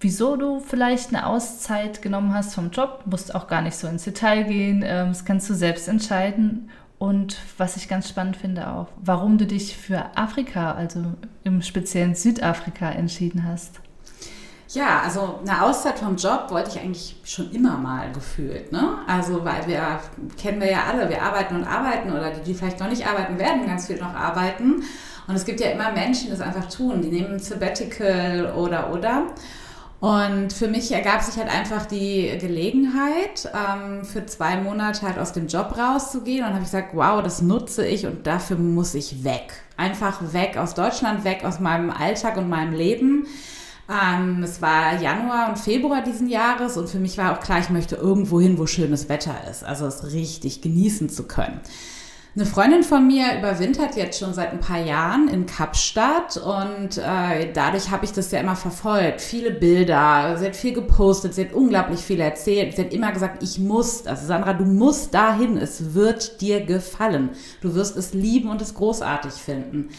wieso 0.00 0.36
du 0.36 0.60
vielleicht 0.60 1.08
eine 1.08 1.26
Auszeit 1.26 2.02
genommen 2.02 2.34
hast 2.34 2.54
vom 2.54 2.70
Job? 2.70 3.02
Musst 3.06 3.34
auch 3.34 3.46
gar 3.46 3.62
nicht 3.62 3.76
so 3.76 3.88
ins 3.88 4.04
Detail 4.04 4.44
gehen. 4.44 4.82
Ähm, 4.84 5.08
das 5.08 5.24
kannst 5.24 5.48
du 5.48 5.54
selbst 5.54 5.88
entscheiden. 5.88 6.68
Und 7.02 7.36
was 7.58 7.76
ich 7.76 7.88
ganz 7.88 8.08
spannend 8.08 8.36
finde 8.36 8.68
auch, 8.68 8.86
warum 8.96 9.36
du 9.36 9.44
dich 9.44 9.76
für 9.76 10.16
Afrika, 10.16 10.70
also 10.74 11.02
im 11.42 11.60
speziellen 11.60 12.14
Südafrika, 12.14 12.92
entschieden 12.92 13.44
hast. 13.44 13.80
Ja, 14.68 15.00
also 15.00 15.40
eine 15.40 15.64
Auszeit 15.64 15.98
vom 15.98 16.14
Job 16.14 16.46
wollte 16.50 16.70
ich 16.70 16.78
eigentlich 16.78 17.16
schon 17.24 17.50
immer 17.50 17.76
mal 17.76 18.12
gefühlt. 18.12 18.70
Ne? 18.70 18.98
Also, 19.08 19.44
weil 19.44 19.66
wir, 19.66 19.98
kennen 20.40 20.60
wir 20.60 20.70
ja 20.70 20.84
alle, 20.92 21.08
wir 21.08 21.20
arbeiten 21.20 21.56
und 21.56 21.64
arbeiten 21.64 22.12
oder 22.12 22.30
die, 22.30 22.42
die 22.42 22.54
vielleicht 22.54 22.78
noch 22.78 22.88
nicht 22.88 23.04
arbeiten, 23.04 23.36
werden 23.36 23.66
ganz 23.66 23.88
viel 23.88 23.98
noch 23.98 24.14
arbeiten. 24.14 24.84
Und 25.26 25.34
es 25.34 25.44
gibt 25.44 25.58
ja 25.58 25.70
immer 25.70 25.90
Menschen, 25.90 26.26
die 26.26 26.30
das 26.30 26.40
einfach 26.40 26.68
tun. 26.68 27.02
Die 27.02 27.10
nehmen 27.10 27.32
ein 27.32 27.38
Sabbatical 27.40 28.52
oder, 28.56 28.92
oder. 28.92 29.26
Und 30.02 30.52
für 30.52 30.66
mich 30.66 30.90
ergab 30.90 31.22
sich 31.22 31.36
halt 31.36 31.48
einfach 31.48 31.86
die 31.86 32.36
Gelegenheit, 32.40 33.48
ähm, 33.54 34.04
für 34.04 34.26
zwei 34.26 34.56
Monate 34.56 35.02
halt 35.02 35.16
aus 35.16 35.30
dem 35.30 35.46
Job 35.46 35.78
rauszugehen. 35.78 36.44
Und 36.44 36.54
habe 36.54 36.58
ich 36.58 36.72
gesagt, 36.72 36.88
wow, 36.92 37.22
das 37.22 37.40
nutze 37.40 37.86
ich 37.86 38.04
und 38.04 38.26
dafür 38.26 38.56
muss 38.56 38.96
ich 38.96 39.22
weg. 39.22 39.52
Einfach 39.76 40.32
weg 40.32 40.56
aus 40.56 40.74
Deutschland, 40.74 41.22
weg 41.22 41.44
aus 41.44 41.60
meinem 41.60 41.90
Alltag 41.90 42.36
und 42.36 42.48
meinem 42.48 42.72
Leben. 42.72 43.28
Ähm, 43.88 44.42
es 44.42 44.60
war 44.60 45.00
Januar 45.00 45.50
und 45.50 45.58
Februar 45.60 46.02
diesen 46.02 46.28
Jahres 46.28 46.76
und 46.76 46.88
für 46.88 46.98
mich 46.98 47.16
war 47.16 47.36
auch 47.36 47.40
klar, 47.40 47.60
ich 47.60 47.70
möchte 47.70 47.94
irgendwo 47.94 48.40
hin, 48.40 48.58
wo 48.58 48.66
schönes 48.66 49.08
Wetter 49.08 49.36
ist. 49.48 49.62
Also 49.62 49.86
es 49.86 50.12
richtig 50.12 50.62
genießen 50.62 51.10
zu 51.10 51.28
können. 51.28 51.60
Eine 52.34 52.46
Freundin 52.46 52.82
von 52.82 53.06
mir 53.06 53.38
überwintert 53.38 53.94
jetzt 53.94 54.18
schon 54.18 54.32
seit 54.32 54.52
ein 54.52 54.60
paar 54.60 54.80
Jahren 54.80 55.28
in 55.28 55.44
Kapstadt 55.44 56.38
und 56.38 56.96
äh, 56.96 57.52
dadurch 57.52 57.90
habe 57.90 58.06
ich 58.06 58.12
das 58.12 58.30
ja 58.30 58.40
immer 58.40 58.56
verfolgt. 58.56 59.20
Viele 59.20 59.50
Bilder, 59.50 60.38
sie 60.38 60.46
hat 60.46 60.56
viel 60.56 60.72
gepostet, 60.72 61.34
sie 61.34 61.44
hat 61.44 61.52
unglaublich 61.52 62.00
viel 62.00 62.20
erzählt. 62.20 62.74
Sie 62.74 62.84
hat 62.84 62.94
immer 62.94 63.12
gesagt, 63.12 63.42
ich 63.42 63.58
muss, 63.58 64.06
also 64.06 64.26
Sandra, 64.26 64.54
du 64.54 64.64
musst 64.64 65.12
dahin, 65.12 65.58
es 65.58 65.92
wird 65.92 66.40
dir 66.40 66.64
gefallen. 66.64 67.32
Du 67.60 67.74
wirst 67.74 67.98
es 67.98 68.14
lieben 68.14 68.48
und 68.48 68.62
es 68.62 68.72
großartig 68.72 69.32
finden. 69.32 69.90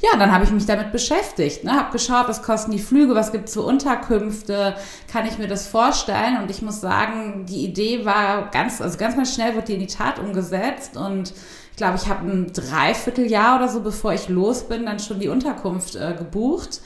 Ja, 0.00 0.18
dann 0.18 0.32
habe 0.32 0.44
ich 0.44 0.50
mich 0.50 0.64
damit 0.64 0.92
beschäftigt, 0.92 1.62
ne? 1.62 1.72
habe 1.72 1.92
geschaut, 1.92 2.26
was 2.26 2.42
kosten 2.42 2.72
die 2.72 2.78
Flüge, 2.78 3.14
was 3.14 3.32
gibt 3.32 3.48
es 3.48 3.54
für 3.54 3.62
Unterkünfte, 3.62 4.76
kann 5.12 5.26
ich 5.26 5.38
mir 5.38 5.46
das 5.46 5.68
vorstellen? 5.68 6.38
Und 6.42 6.50
ich 6.50 6.62
muss 6.62 6.80
sagen, 6.80 7.44
die 7.46 7.66
Idee 7.66 8.06
war 8.06 8.50
ganz, 8.50 8.80
also 8.80 8.96
ganz 8.96 9.14
mal 9.14 9.26
schnell 9.26 9.54
wird 9.54 9.68
die 9.68 9.74
in 9.74 9.80
die 9.80 9.86
Tat 9.86 10.18
umgesetzt 10.18 10.96
und 10.96 11.34
ich 11.72 11.78
glaube, 11.78 11.96
ich 11.96 12.06
habe 12.08 12.30
ein 12.30 12.52
Dreivierteljahr 12.52 13.56
oder 13.56 13.68
so, 13.68 13.80
bevor 13.80 14.12
ich 14.12 14.28
los 14.28 14.68
bin, 14.68 14.84
dann 14.84 15.00
schon 15.00 15.20
die 15.20 15.28
Unterkunft 15.28 15.96
äh, 15.96 16.14
gebucht 16.16 16.82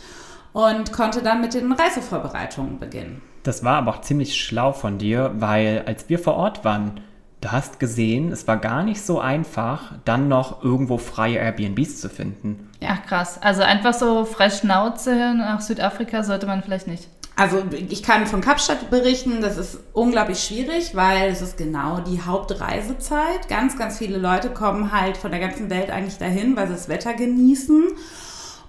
und 0.53 0.93
konnte 0.93 1.23
dann 1.23 1.41
mit 1.41 1.55
den 1.55 1.73
Reisevorbereitungen 1.73 2.79
beginnen. 2.79 3.21
Das 3.43 3.65
war 3.65 3.77
aber 3.79 3.91
auch 3.91 4.01
ziemlich 4.01 4.41
schlau 4.41 4.73
von 4.73 4.99
dir, 4.99 5.33
weil 5.39 5.83
als 5.87 6.09
wir 6.09 6.21
vor 6.21 6.35
Ort 6.35 6.65
waren, 6.65 7.01
du 7.41 7.51
hast 7.51 7.81
gesehen, 7.81 8.31
es 8.31 8.47
war 8.47 8.59
gar 8.59 8.85
nicht 8.85 9.03
so 9.03 9.21
einfach, 9.21 9.95
dann 10.05 10.29
noch 10.29 10.63
irgendwo 10.63 10.99
freie 10.99 11.39
Airbnbs 11.39 12.01
zu 12.01 12.09
finden. 12.09 12.71
Ja, 12.81 12.97
krass. 12.97 13.43
Also 13.43 13.63
einfach 13.63 13.93
so 13.93 14.25
frei 14.25 14.51
Schnauze 14.51 15.35
nach 15.35 15.61
Südafrika 15.61 16.23
sollte 16.23 16.47
man 16.47 16.63
vielleicht 16.63 16.87
nicht. 16.87 17.09
Also 17.39 17.63
ich 17.91 18.03
kann 18.03 18.27
von 18.27 18.41
Kapstadt 18.41 18.89
berichten, 18.89 19.43
das 19.43 19.59
ist 19.59 19.79
unglaublich 19.93 20.43
schwierig, 20.43 20.97
weil 20.97 21.31
es 21.31 21.43
ist 21.43 21.59
genau 21.59 22.01
die 22.01 22.23
Hauptreisezeit. 22.23 23.49
Ganz, 23.49 23.77
ganz 23.77 23.99
viele 23.99 24.17
Leute 24.17 24.49
kommen 24.49 24.91
halt 24.91 25.19
von 25.19 25.31
der 25.31 25.41
ganzen 25.41 25.69
Welt 25.69 25.91
eigentlich 25.91 26.17
dahin, 26.17 26.57
weil 26.57 26.67
sie 26.67 26.73
das 26.73 26.89
Wetter 26.89 27.13
genießen. 27.13 27.89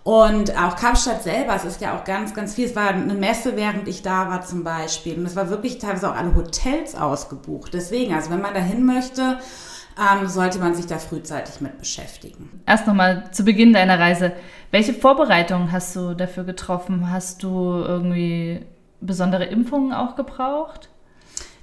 Und 0.04 0.58
auch 0.58 0.76
Kapstadt 0.76 1.24
selber, 1.24 1.56
es 1.56 1.64
ist 1.64 1.80
ja 1.80 1.98
auch 1.98 2.04
ganz, 2.04 2.34
ganz 2.34 2.56
viel. 2.56 2.66
Es 2.66 2.76
war 2.76 2.90
eine 2.90 3.14
Messe, 3.14 3.56
während 3.56 3.88
ich 3.88 4.02
da 4.02 4.30
war 4.30 4.42
zum 4.46 4.66
Beispiel. 4.66 5.18
Und 5.18 5.26
es 5.26 5.36
war 5.38 5.50
wirklich 5.50 5.80
teilweise 5.80 6.10
auch 6.10 6.16
alle 6.16 6.36
Hotels 6.36 6.96
ausgebucht. 6.96 7.74
Deswegen, 7.74 8.14
also 8.14 8.30
wenn 8.32 8.42
man 8.42 8.54
dahin 8.54 8.86
möchte, 8.86 9.40
ähm, 10.00 10.28
sollte 10.28 10.60
man 10.60 10.76
sich 10.76 10.86
da 10.86 10.98
frühzeitig 10.98 11.62
mit 11.62 11.78
beschäftigen. 11.80 12.62
Erst 12.66 12.88
nochmal 12.88 13.30
zu 13.32 13.44
Beginn 13.44 13.74
deiner 13.74 14.00
Reise. 14.00 14.34
Welche 14.72 14.94
Vorbereitungen 14.94 15.72
hast 15.72 15.96
du 15.96 16.14
dafür 16.14 16.44
getroffen? 16.44 17.12
Hast 17.12 17.44
du 17.44 17.50
irgendwie 17.50 18.66
besondere 19.02 19.46
Impfungen 19.46 19.94
auch 19.94 20.16
gebraucht? 20.16 20.90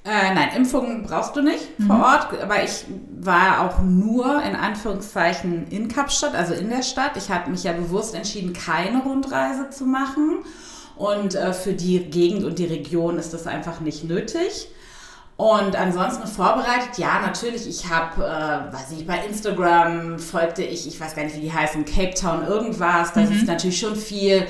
Äh, 0.05 0.35
nein, 0.35 0.51
Impfungen 0.55 1.03
brauchst 1.03 1.35
du 1.35 1.41
nicht 1.41 1.79
mhm. 1.79 1.87
vor 1.87 1.97
Ort, 1.97 2.43
aber 2.43 2.63
ich 2.63 2.85
war 3.21 3.63
auch 3.63 3.81
nur 3.81 4.43
in 4.43 4.55
Anführungszeichen 4.55 5.69
in 5.69 5.89
Kapstadt, 5.89 6.35
also 6.35 6.53
in 6.53 6.69
der 6.69 6.83
Stadt. 6.83 7.17
Ich 7.17 7.31
habe 7.31 7.51
mich 7.51 7.65
ja 7.65 7.73
bewusst 7.73 8.15
entschieden, 8.15 8.53
keine 8.53 9.03
Rundreise 9.03 9.71
zu 9.71 9.87
machen. 9.87 10.45
Und 10.97 11.35
äh, 11.35 11.53
für 11.53 11.73
die 11.73 11.99
Gegend 12.11 12.45
und 12.45 12.59
die 12.59 12.67
Region 12.67 13.19
ist 13.19 13.33
das 13.33 13.47
einfach 13.47 13.81
nicht 13.81 14.05
nötig. 14.05 14.69
Und 15.37 15.75
ansonsten 15.75 16.29
vorbereitet, 16.29 16.97
ja, 16.97 17.21
natürlich, 17.21 17.69
ich 17.69 17.91
habe, 17.91 18.25
äh, 18.25 18.73
weiß 18.73 18.91
nicht, 18.91 19.07
bei 19.07 19.19
Instagram 19.27 20.19
folgte 20.21 20.63
ich, 20.63 20.87
ich 20.87 21.01
weiß 21.01 21.17
gar 21.17 21.25
nicht, 21.25 21.37
wie 21.37 21.41
die 21.41 21.53
heißen, 21.53 21.85
Cape 21.85 22.15
Town 22.15 22.47
irgendwas, 22.47 23.13
da 23.13 23.21
mhm. 23.21 23.33
ist 23.33 23.47
natürlich 23.47 23.81
schon 23.81 23.97
viel, 23.97 24.47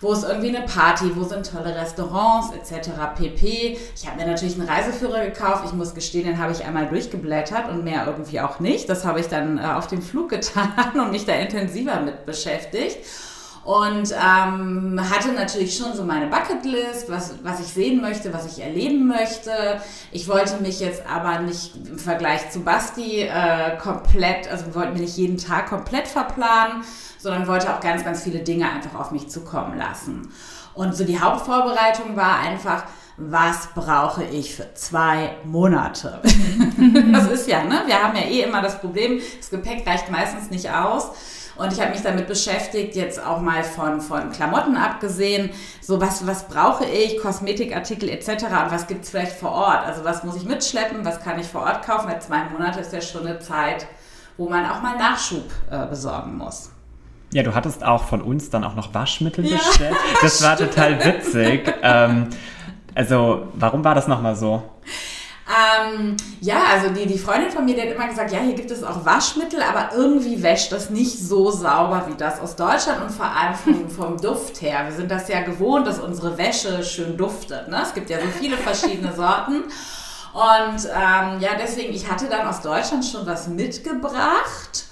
wo 0.00 0.12
ist 0.12 0.22
irgendwie 0.22 0.56
eine 0.56 0.64
Party, 0.64 1.10
wo 1.16 1.24
sind 1.24 1.50
tolle 1.50 1.74
Restaurants 1.74 2.54
etc. 2.54 2.90
pp. 3.16 3.78
Ich 3.96 4.06
habe 4.06 4.16
mir 4.16 4.28
natürlich 4.28 4.54
einen 4.56 4.68
Reiseführer 4.68 5.24
gekauft, 5.24 5.64
ich 5.66 5.72
muss 5.72 5.92
gestehen, 5.92 6.24
den 6.24 6.38
habe 6.38 6.52
ich 6.52 6.64
einmal 6.64 6.86
durchgeblättert 6.86 7.68
und 7.68 7.82
mehr 7.82 8.06
irgendwie 8.06 8.40
auch 8.40 8.60
nicht. 8.60 8.88
Das 8.88 9.04
habe 9.04 9.18
ich 9.18 9.26
dann 9.26 9.58
äh, 9.58 9.62
auf 9.62 9.88
dem 9.88 10.02
Flug 10.02 10.28
getan 10.28 10.70
und 10.94 11.10
mich 11.10 11.26
da 11.26 11.32
intensiver 11.32 11.98
mit 11.98 12.26
beschäftigt 12.26 12.98
und 13.64 14.12
ähm, 14.12 15.00
hatte 15.10 15.32
natürlich 15.32 15.76
schon 15.76 15.94
so 15.94 16.04
meine 16.04 16.26
Bucketlist, 16.28 17.10
was, 17.10 17.34
was 17.42 17.60
ich 17.60 17.66
sehen 17.66 18.00
möchte, 18.00 18.32
was 18.32 18.46
ich 18.46 18.62
erleben 18.62 19.06
möchte. 19.06 19.52
Ich 20.10 20.28
wollte 20.28 20.62
mich 20.62 20.80
jetzt 20.80 21.02
aber 21.06 21.40
nicht 21.40 21.74
im 21.76 21.98
Vergleich 21.98 22.50
zu 22.50 22.60
Basti 22.60 23.22
äh, 23.22 23.76
komplett, 23.78 24.50
also 24.50 24.74
wollte 24.74 24.92
mir 24.92 25.00
nicht 25.00 25.16
jeden 25.16 25.38
Tag 25.38 25.68
komplett 25.68 26.08
verplanen, 26.08 26.82
sondern 27.18 27.46
wollte 27.46 27.74
auch 27.74 27.80
ganz, 27.80 28.04
ganz 28.04 28.22
viele 28.22 28.40
Dinge 28.40 28.70
einfach 28.70 28.98
auf 28.98 29.10
mich 29.10 29.28
zukommen 29.28 29.76
lassen. 29.76 30.32
Und 30.74 30.96
so 30.96 31.04
die 31.04 31.20
Hauptvorbereitung 31.20 32.16
war 32.16 32.38
einfach, 32.38 32.84
was 33.18 33.70
brauche 33.74 34.22
ich 34.22 34.54
für 34.54 34.72
zwei 34.74 35.34
Monate? 35.44 36.20
das 37.12 37.26
ist 37.26 37.48
ja, 37.48 37.64
ne? 37.64 37.82
Wir 37.86 38.00
haben 38.00 38.16
ja 38.16 38.22
eh 38.22 38.42
immer 38.42 38.62
das 38.62 38.80
Problem, 38.80 39.20
das 39.36 39.50
Gepäck 39.50 39.84
reicht 39.84 40.08
meistens 40.08 40.50
nicht 40.50 40.70
aus. 40.70 41.10
Und 41.58 41.72
ich 41.72 41.80
habe 41.80 41.90
mich 41.90 42.02
damit 42.02 42.28
beschäftigt, 42.28 42.94
jetzt 42.94 43.22
auch 43.22 43.40
mal 43.40 43.64
von, 43.64 44.00
von 44.00 44.30
Klamotten 44.30 44.76
abgesehen, 44.76 45.50
so 45.80 46.00
was, 46.00 46.24
was 46.24 46.46
brauche 46.46 46.84
ich, 46.84 47.20
Kosmetikartikel 47.20 48.08
etc. 48.08 48.28
und 48.28 48.70
was 48.70 48.86
gibt 48.86 49.04
es 49.04 49.10
vielleicht 49.10 49.32
vor 49.32 49.50
Ort? 49.50 49.84
Also 49.84 50.04
was 50.04 50.22
muss 50.22 50.36
ich 50.36 50.44
mitschleppen, 50.44 51.04
was 51.04 51.20
kann 51.20 51.38
ich 51.38 51.46
vor 51.46 51.62
Ort 51.62 51.84
kaufen? 51.84 52.08
Weil 52.08 52.22
zwei 52.22 52.44
Monate 52.44 52.78
ist 52.78 52.92
ja 52.92 53.00
schon 53.00 53.26
eine 53.26 53.40
Zeit, 53.40 53.88
wo 54.36 54.48
man 54.48 54.70
auch 54.70 54.80
mal 54.82 54.96
Nachschub 54.96 55.50
äh, 55.68 55.84
besorgen 55.86 56.38
muss. 56.38 56.70
Ja, 57.32 57.42
du 57.42 57.52
hattest 57.54 57.84
auch 57.84 58.04
von 58.04 58.22
uns 58.22 58.50
dann 58.50 58.62
auch 58.62 58.76
noch 58.76 58.94
Waschmittel 58.94 59.44
ja, 59.44 59.58
bestellt. 59.58 59.96
Das 60.22 60.40
war 60.42 60.56
total 60.56 61.04
witzig. 61.04 61.74
ähm, 61.82 62.28
also, 62.94 63.48
warum 63.54 63.82
war 63.84 63.96
das 63.96 64.06
nochmal 64.06 64.36
so? 64.36 64.62
Ähm, 65.48 66.14
ja, 66.42 66.64
also 66.70 66.90
die, 66.90 67.06
die 67.06 67.18
Freundin 67.18 67.50
von 67.50 67.64
mir, 67.64 67.74
die 67.74 67.80
hat 67.80 67.88
immer 67.88 68.06
gesagt, 68.06 68.32
ja, 68.32 68.40
hier 68.40 68.54
gibt 68.54 68.70
es 68.70 68.84
auch 68.84 69.06
Waschmittel, 69.06 69.62
aber 69.62 69.96
irgendwie 69.96 70.42
wäscht 70.42 70.72
das 70.72 70.90
nicht 70.90 71.18
so 71.18 71.50
sauber 71.50 72.04
wie 72.06 72.16
das 72.16 72.38
aus 72.40 72.54
Deutschland 72.54 73.00
und 73.02 73.10
vor 73.10 73.26
allem 73.26 73.54
vom, 73.54 73.88
vom 73.96 74.20
Duft 74.20 74.60
her. 74.60 74.84
Wir 74.84 74.94
sind 74.94 75.10
das 75.10 75.28
ja 75.28 75.40
gewohnt, 75.40 75.86
dass 75.86 76.00
unsere 76.00 76.36
Wäsche 76.36 76.84
schön 76.84 77.16
duftet. 77.16 77.68
Ne? 77.68 77.80
Es 77.82 77.94
gibt 77.94 78.10
ja 78.10 78.18
so 78.20 78.26
viele 78.38 78.58
verschiedene 78.58 79.14
Sorten. 79.14 79.64
Und 80.34 80.84
ähm, 80.84 81.40
ja, 81.40 81.52
deswegen, 81.58 81.94
ich 81.94 82.10
hatte 82.10 82.26
dann 82.28 82.46
aus 82.46 82.60
Deutschland 82.60 83.04
schon 83.06 83.26
was 83.26 83.48
mitgebracht. 83.48 84.87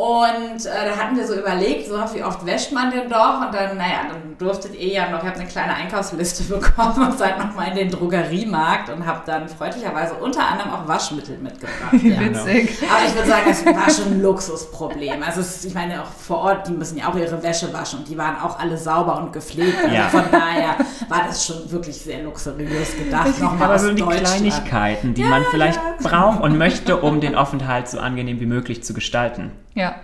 Und 0.00 0.64
äh, 0.64 0.86
da 0.86 0.96
hatten 0.96 1.14
wir 1.14 1.26
so 1.26 1.34
überlegt, 1.34 1.86
so 1.86 1.96
wie 2.14 2.24
oft 2.24 2.46
wäscht 2.46 2.72
man 2.72 2.90
denn 2.90 3.10
doch? 3.10 3.42
Und 3.44 3.52
dann, 3.52 3.76
naja, 3.76 4.06
dann 4.08 4.34
durftet 4.38 4.74
ihr 4.74 4.94
ja 4.94 5.10
noch, 5.10 5.18
ich 5.22 5.28
habe 5.28 5.38
eine 5.38 5.46
kleine 5.46 5.74
Einkaufsliste 5.74 6.42
bekommen 6.54 7.06
und 7.06 7.18
seid 7.18 7.38
nochmal 7.38 7.68
in 7.68 7.74
den 7.74 7.90
Drogeriemarkt 7.90 8.88
und 8.88 9.04
habe 9.04 9.20
dann 9.26 9.46
freundlicherweise 9.46 10.14
unter 10.14 10.40
anderem 10.48 10.70
auch 10.70 10.88
Waschmittel 10.88 11.36
mitgebracht. 11.36 11.92
Ja. 12.02 12.18
Witzig. 12.18 12.78
Aber 12.90 13.06
ich 13.06 13.14
würde 13.14 13.28
sagen, 13.28 13.50
es 13.50 13.66
war 13.66 13.90
schon 13.90 14.12
ein 14.14 14.22
Luxusproblem. 14.22 15.22
Also 15.22 15.42
es, 15.42 15.64
ich 15.66 15.74
meine, 15.74 16.00
auch 16.02 16.06
vor 16.06 16.38
Ort, 16.38 16.66
die 16.68 16.72
müssen 16.72 16.96
ja 16.96 17.08
auch 17.08 17.14
ihre 17.14 17.42
Wäsche 17.42 17.70
waschen 17.74 17.98
und 18.00 18.08
die 18.08 18.16
waren 18.16 18.40
auch 18.40 18.58
alle 18.58 18.78
sauber 18.78 19.18
und 19.18 19.32
gepflegt. 19.34 19.76
Also 19.82 19.94
Ja. 19.94 20.08
von 20.08 20.24
daher 20.32 20.76
war 21.08 21.24
das 21.26 21.44
schon 21.44 21.70
wirklich 21.70 22.00
sehr 22.00 22.22
luxuriös 22.22 22.96
gedacht. 22.96 23.34
Aber 23.60 23.78
so 23.78 23.92
die. 23.92 24.02
Kleinigkeiten, 24.02 25.12
die 25.12 25.24
man 25.24 25.44
vielleicht 25.50 25.78
braucht 26.02 26.40
und 26.40 26.56
möchte, 26.56 26.96
um 26.96 27.20
den 27.20 27.34
Aufenthalt 27.34 27.88
so 27.88 27.98
angenehm 27.98 28.40
wie 28.40 28.46
möglich 28.46 28.82
zu 28.82 28.94
gestalten. 28.94 29.52
Ja. 29.80 29.96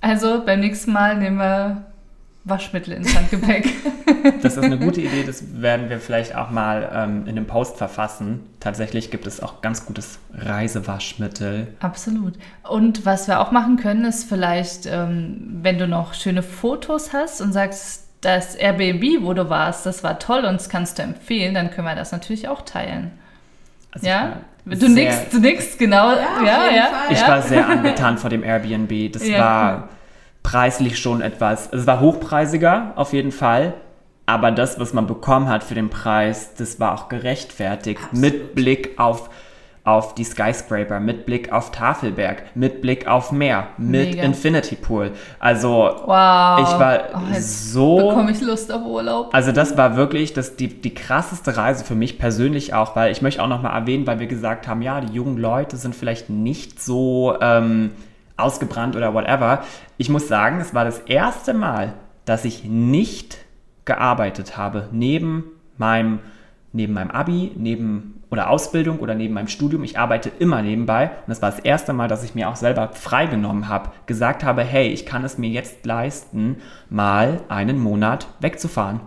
Also 0.00 0.42
beim 0.44 0.60
nächsten 0.60 0.92
Mal 0.92 1.16
nehmen 1.16 1.38
wir 1.38 1.84
Waschmittel 2.44 2.94
ins 2.94 3.14
Handgepäck. 3.14 3.68
Das 4.42 4.58
ist 4.58 4.62
eine 4.62 4.78
gute 4.78 5.00
Idee, 5.00 5.24
das 5.24 5.62
werden 5.62 5.88
wir 5.88 5.98
vielleicht 5.98 6.34
auch 6.34 6.50
mal 6.50 6.90
ähm, 6.92 7.22
in 7.22 7.38
einem 7.38 7.46
Post 7.46 7.78
verfassen. 7.78 8.40
Tatsächlich 8.58 9.10
gibt 9.10 9.26
es 9.26 9.40
auch 9.40 9.62
ganz 9.62 9.86
gutes 9.86 10.18
Reisewaschmittel. 10.34 11.68
Absolut. 11.80 12.34
Und 12.68 13.06
was 13.06 13.28
wir 13.28 13.40
auch 13.40 13.50
machen 13.50 13.76
können, 13.76 14.04
ist 14.04 14.28
vielleicht, 14.28 14.84
ähm, 14.84 15.60
wenn 15.62 15.78
du 15.78 15.88
noch 15.88 16.12
schöne 16.12 16.42
Fotos 16.42 17.14
hast 17.14 17.40
und 17.40 17.54
sagst, 17.54 18.08
das 18.20 18.56
Airbnb, 18.56 19.22
wo 19.22 19.32
du 19.32 19.48
warst, 19.48 19.86
das 19.86 20.04
war 20.04 20.18
toll 20.18 20.44
und 20.44 20.54
das 20.54 20.68
kannst 20.68 20.98
du 20.98 21.02
empfehlen, 21.02 21.54
dann 21.54 21.70
können 21.70 21.86
wir 21.86 21.94
das 21.94 22.12
natürlich 22.12 22.48
auch 22.48 22.62
teilen. 22.62 23.12
Also 23.92 24.06
ja? 24.06 24.40
Du 24.64 24.76
sehr- 24.76 24.88
nickst, 24.90 25.32
du 25.32 25.38
nickst, 25.40 25.78
genau. 25.78 26.10
Ja, 26.12 26.16
auf 26.38 26.46
ja, 26.46 26.64
jeden 26.64 26.76
ja. 26.76 26.82
Fall. 26.84 27.12
Ich 27.12 27.20
ja. 27.20 27.28
war 27.28 27.42
sehr 27.42 27.68
angetan 27.68 28.18
vor 28.18 28.30
dem 28.30 28.42
Airbnb. 28.42 29.12
Das 29.12 29.26
Ja, 29.26 29.38
war 29.38 29.88
preislich 30.42 30.98
schon 30.98 31.20
etwas. 31.20 31.68
Es 31.72 31.86
war 31.86 32.00
hochpreisiger, 32.00 32.92
auf 32.96 33.12
jeden 33.12 33.32
Fall. 33.32 33.74
Aber 34.26 34.52
das, 34.52 34.78
was 34.78 34.92
man 34.92 35.06
bekommen 35.06 35.48
hat 35.48 35.64
für 35.64 35.74
den 35.74 35.90
Preis, 35.90 36.54
das 36.54 36.78
war 36.78 36.94
auch 36.94 37.08
gerechtfertigt. 37.08 38.00
Mit 38.12 38.54
Blick 38.54 38.98
auf, 38.98 39.28
auf 39.90 40.14
die 40.14 40.24
Skyscraper, 40.24 41.00
mit 41.00 41.26
Blick 41.26 41.52
auf 41.52 41.70
Tafelberg, 41.72 42.44
mit 42.54 42.80
Blick 42.82 43.06
auf 43.06 43.32
Meer, 43.32 43.68
mit 43.76 44.10
Mega. 44.10 44.22
Infinity 44.22 44.76
Pool. 44.76 45.12
Also, 45.38 45.70
Wow. 46.06 46.60
ich 46.60 46.78
war 46.78 47.00
Oh, 47.14 47.18
so. 47.40 47.96
bekomme 48.08 48.30
ich 48.30 48.40
Lust 48.40 48.72
auf 48.72 48.84
Urlaub. 48.84 49.30
Also 49.34 49.52
das 49.52 49.76
war 49.76 49.96
wirklich 49.96 50.32
das, 50.32 50.56
die, 50.56 50.68
die 50.68 50.94
krasseste 50.94 51.56
Reise 51.56 51.84
für 51.84 51.94
mich 51.94 52.18
persönlich 52.18 52.74
auch, 52.74 52.94
weil 52.96 53.10
ich 53.12 53.22
möchte 53.22 53.42
auch 53.42 53.48
nochmal 53.48 53.78
erwähnen, 53.78 54.06
weil 54.06 54.20
wir 54.20 54.26
gesagt 54.26 54.68
haben, 54.68 54.82
ja, 54.82 55.00
die 55.00 55.12
jungen 55.12 55.36
Leute 55.38 55.76
sind 55.76 55.94
vielleicht 55.94 56.30
nicht 56.30 56.80
so 56.82 57.36
ähm, 57.40 57.90
ausgebrannt 58.36 58.96
oder 58.96 59.12
whatever. 59.14 59.62
Ich 59.98 60.08
muss 60.08 60.28
sagen, 60.28 60.60
es 60.60 60.74
war 60.74 60.84
das 60.84 61.00
erste 61.00 61.52
Mal, 61.54 61.94
dass 62.24 62.44
ich 62.44 62.64
nicht 62.64 63.38
gearbeitet 63.84 64.56
habe, 64.56 64.88
neben 64.92 65.44
meinem, 65.76 66.20
neben 66.72 66.92
meinem 66.92 67.10
Abi, 67.10 67.52
neben 67.56 68.19
oder 68.30 68.48
Ausbildung 68.48 69.00
oder 69.00 69.14
neben 69.14 69.34
meinem 69.34 69.48
Studium. 69.48 69.84
Ich 69.84 69.98
arbeite 69.98 70.30
immer 70.38 70.62
nebenbei 70.62 71.10
und 71.10 71.28
das 71.28 71.42
war 71.42 71.50
das 71.50 71.60
erste 71.60 71.92
Mal, 71.92 72.08
dass 72.08 72.22
ich 72.22 72.34
mir 72.34 72.48
auch 72.48 72.56
selber 72.56 72.90
freigenommen 72.92 73.68
habe, 73.68 73.90
gesagt 74.06 74.44
habe, 74.44 74.62
hey, 74.62 74.88
ich 74.88 75.04
kann 75.04 75.24
es 75.24 75.38
mir 75.38 75.50
jetzt 75.50 75.84
leisten, 75.84 76.56
mal 76.88 77.40
einen 77.48 77.78
Monat 77.78 78.28
wegzufahren. 78.40 79.00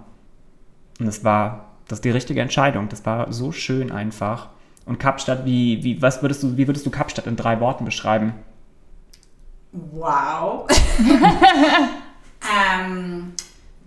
Und 1.00 1.06
das 1.06 1.24
war 1.24 1.72
das 1.88 2.02
die 2.02 2.10
richtige 2.10 2.42
Entscheidung. 2.42 2.90
Das 2.90 3.06
war 3.06 3.32
so 3.32 3.52
schön 3.52 3.92
einfach. 3.92 4.50
Und 4.86 5.00
Kapstadt, 5.00 5.46
wie, 5.46 5.84
wie, 5.84 6.02
was 6.02 6.22
würdest 6.22 6.44
du, 6.44 6.58
wie 6.58 6.68
würdest 6.68 6.86
du 6.86 6.92
Kapstadt 6.92 7.28
in 7.28 7.38
drei 7.38 7.62
Worten 7.62 7.86
beschreiben? 7.86 8.34
Wow. 9.72 10.68
ähm, 12.80 13.32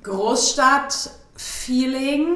Großstadt-Feeling, 0.02 2.28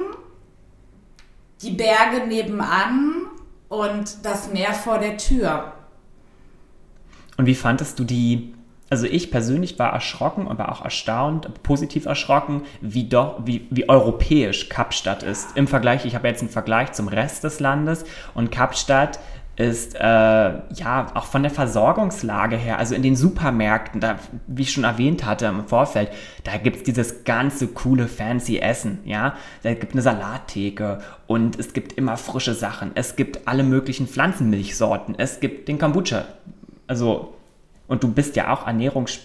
die 1.62 1.70
Berge 1.70 2.27
nebenan 2.27 3.27
und 3.68 4.25
das 4.25 4.53
Meer 4.53 4.73
vor 4.73 4.99
der 4.99 5.16
Tür. 5.16 5.73
Und 7.37 7.46
wie 7.46 7.55
fandest 7.55 7.99
du 7.99 8.05
die? 8.05 8.55
Also 8.90 9.07
ich 9.07 9.31
persönlich 9.31 9.79
war 9.79 9.92
erschrocken 9.92 10.49
und 10.49 10.59
war 10.59 10.73
auch 10.73 10.85
erstaunt, 10.85 11.62
positiv 11.62 12.07
erschrocken, 12.07 12.62
wie 12.81 13.09
doch, 13.09 13.40
wie, 13.44 13.68
wie 13.70 13.88
europäisch 13.88 14.68
Kapstadt 14.68 15.23
ist. 15.23 15.57
Im 15.57 15.68
Vergleich, 15.68 16.05
ich 16.07 16.16
habe 16.16 16.27
jetzt 16.27 16.40
einen 16.40 16.51
Vergleich 16.51 16.90
zum 16.92 17.07
Rest 17.07 17.44
des 17.44 17.61
Landes 17.61 18.05
und 18.35 18.51
Kapstadt 18.51 19.20
ist 19.61 19.94
äh, 19.94 20.01
ja 20.01 21.07
auch 21.12 21.27
von 21.27 21.42
der 21.42 21.51
Versorgungslage 21.51 22.57
her, 22.57 22.79
also 22.79 22.94
in 22.94 23.03
den 23.03 23.14
Supermärkten, 23.14 24.01
da, 24.01 24.16
wie 24.46 24.62
ich 24.62 24.73
schon 24.73 24.85
erwähnt 24.85 25.27
hatte 25.27 25.46
im 25.46 25.66
Vorfeld, 25.66 26.09
da 26.44 26.57
gibt 26.57 26.79
es 26.79 26.83
dieses 26.85 27.25
ganze 27.25 27.68
coole 27.68 28.09
fancy 28.09 28.59
Essen, 28.59 29.01
ja. 29.05 29.35
Da 29.62 29.75
gibt 29.75 29.92
eine 29.92 30.01
Salattheke 30.01 31.01
und 31.27 31.59
es 31.59 31.75
gibt 31.75 31.92
immer 31.92 32.16
frische 32.16 32.55
Sachen. 32.55 32.92
Es 32.94 33.16
gibt 33.16 33.46
alle 33.46 33.62
möglichen 33.62 34.07
Pflanzenmilchsorten. 34.07 35.14
Es 35.18 35.40
gibt 35.40 35.68
den 35.68 35.79
Kombucha. 35.79 36.25
Also, 36.87 37.35
und 37.87 38.03
du 38.03 38.11
bist 38.11 38.37
ja 38.37 38.55
auch 38.55 38.66
Ernährungs 38.66 39.20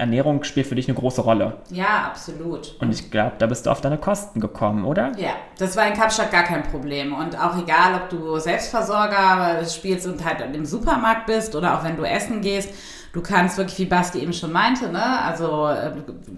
Ernährung 0.00 0.42
spielt 0.44 0.66
für 0.66 0.74
dich 0.74 0.88
eine 0.88 0.98
große 0.98 1.20
Rolle. 1.20 1.58
Ja, 1.70 2.06
absolut. 2.06 2.74
Und 2.80 2.92
ich 2.92 3.10
glaube, 3.10 3.32
da 3.38 3.46
bist 3.46 3.66
du 3.66 3.70
auf 3.70 3.80
deine 3.80 3.98
Kosten 3.98 4.40
gekommen, 4.40 4.84
oder? 4.84 5.12
Ja, 5.16 5.32
das 5.58 5.76
war 5.76 5.86
in 5.86 5.94
Kapstadt 5.94 6.32
gar 6.32 6.44
kein 6.44 6.62
Problem. 6.64 7.14
Und 7.14 7.38
auch 7.38 7.56
egal, 7.56 7.94
ob 7.94 8.08
du 8.08 8.38
Selbstversorger 8.38 9.64
spielst 9.66 10.06
und 10.06 10.24
halt 10.24 10.40
im 10.54 10.64
Supermarkt 10.64 11.26
bist 11.26 11.54
oder 11.54 11.78
auch 11.78 11.84
wenn 11.84 11.96
du 11.96 12.04
essen 12.04 12.40
gehst, 12.40 12.70
du 13.12 13.20
kannst 13.20 13.58
wirklich, 13.58 13.78
wie 13.78 13.84
Basti 13.86 14.18
eben 14.20 14.32
schon 14.32 14.52
meinte, 14.52 14.88
ne? 14.88 15.20
Also 15.22 15.66
äh, 15.66 15.92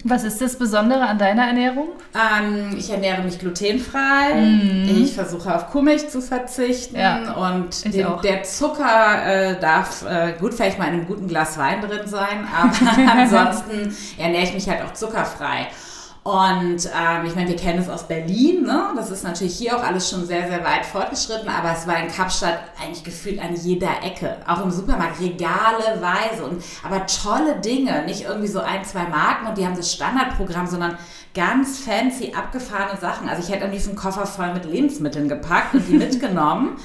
Was 0.04 0.24
ist 0.24 0.40
das 0.40 0.56
Besondere 0.56 1.02
an 1.02 1.18
deiner 1.18 1.46
Ernährung? 1.46 1.88
ähm, 2.14 2.74
ich 2.76 2.90
ernähre 2.90 3.22
mich 3.22 3.38
glutenfrei. 3.38 4.86
Ich 4.86 5.14
versuche 5.14 5.54
auf 5.54 5.70
Kuhmilch 5.70 6.08
zu 6.08 6.20
verzichten. 6.20 6.96
Ja, 6.96 7.32
und 7.34 7.84
den, 7.92 8.06
der 8.22 8.42
Zucker 8.42 9.24
äh, 9.24 9.60
darf 9.60 10.04
äh, 10.06 10.34
gut 10.38 10.54
vielleicht 10.54 10.78
mal 10.78 10.86
in 10.88 10.94
einem 10.94 11.06
guten 11.06 11.28
Glas 11.28 11.58
Wein 11.58 11.80
drin 11.80 12.06
sein, 12.06 12.46
aber 12.56 12.72
ansonsten 13.12 13.94
ernähre 14.18 14.44
ich 14.44 14.54
mich 14.54 14.68
halt 14.68 14.82
auch 14.82 14.92
zuckerfrei. 14.94 15.68
Und 16.24 16.88
ähm, 16.96 17.24
ich 17.26 17.34
meine, 17.34 17.48
wir 17.48 17.56
kennen 17.56 17.80
es 17.80 17.88
aus 17.88 18.06
Berlin, 18.06 18.62
ne? 18.62 18.92
Das 18.94 19.10
ist 19.10 19.24
natürlich 19.24 19.56
hier 19.56 19.76
auch 19.76 19.82
alles 19.82 20.08
schon 20.08 20.24
sehr, 20.24 20.46
sehr 20.46 20.62
weit 20.62 20.86
fortgeschritten, 20.86 21.48
aber 21.48 21.72
es 21.72 21.84
war 21.88 22.00
in 22.00 22.08
Kapstadt 22.08 22.60
eigentlich 22.80 23.02
gefühlt 23.02 23.42
an 23.42 23.56
jeder 23.56 24.04
Ecke. 24.04 24.36
Auch 24.46 24.62
im 24.62 24.70
Supermarkt, 24.70 25.20
regaleweise 25.20 26.44
und 26.44 26.62
aber 26.84 27.06
tolle 27.06 27.56
Dinge. 27.60 28.04
Nicht 28.04 28.22
irgendwie 28.22 28.46
so 28.46 28.60
ein, 28.60 28.84
zwei 28.84 29.02
Marken 29.08 29.48
und 29.48 29.58
die 29.58 29.66
haben 29.66 29.76
das 29.76 29.92
Standardprogramm, 29.92 30.68
sondern 30.68 30.96
ganz 31.34 31.80
fancy, 31.80 32.32
abgefahrene 32.36 33.00
Sachen. 33.00 33.28
Also 33.28 33.42
ich 33.42 33.52
hätte 33.52 33.64
am 33.64 33.72
liebsten 33.72 33.96
Koffer 33.96 34.24
voll 34.24 34.54
mit 34.54 34.64
Lebensmitteln 34.64 35.28
gepackt 35.28 35.74
und 35.74 35.88
die 35.88 35.94
mitgenommen. 35.98 36.76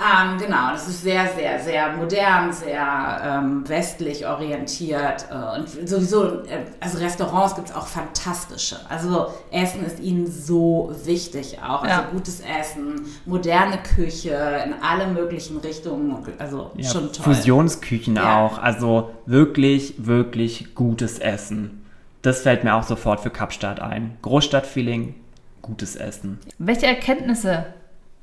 Ähm, 0.00 0.38
genau, 0.38 0.70
das 0.72 0.88
ist 0.88 1.02
sehr, 1.02 1.28
sehr, 1.28 1.60
sehr 1.60 1.92
modern, 1.94 2.52
sehr 2.52 3.20
ähm, 3.22 3.68
westlich 3.68 4.26
orientiert 4.26 5.26
äh, 5.30 5.58
und 5.58 5.88
sowieso, 5.88 6.42
äh, 6.44 6.64
also 6.80 6.98
Restaurants 6.98 7.54
gibt 7.54 7.68
es 7.68 7.74
auch 7.74 7.86
fantastische. 7.86 8.76
Also 8.88 9.26
Essen 9.50 9.84
ist 9.84 10.00
ihnen 10.00 10.26
so 10.26 10.90
wichtig 11.04 11.58
auch. 11.62 11.82
Also 11.82 12.00
Ja. 12.02 12.08
gutes 12.10 12.40
Essen, 12.40 13.02
moderne 13.26 13.78
Küche 13.94 14.30
in 14.64 14.74
alle 14.82 15.06
möglichen 15.08 15.58
Richtungen, 15.58 16.16
also 16.38 16.70
Ja, 16.76 16.88
schon 16.90 17.12
toll. 17.12 17.34
Fusionsküchen 17.34 18.16
Ja. 18.16 18.38
auch. 18.46 18.56
Also 18.58 19.10
wirklich, 19.26 19.94
wirklich 19.98 20.74
gutes 20.74 21.18
Essen. 21.18 21.84
Das 22.22 22.40
fällt 22.42 22.64
mir 22.64 22.74
auch 22.74 22.84
sofort 22.84 23.20
für 23.20 23.30
Kapstadt 23.30 23.80
ein. 23.80 24.16
Großstadtfeeling, 24.22 25.14
gutes 25.62 25.96
Essen. 25.96 26.38
Welche 26.58 26.86
Erkenntnisse, 26.86 27.66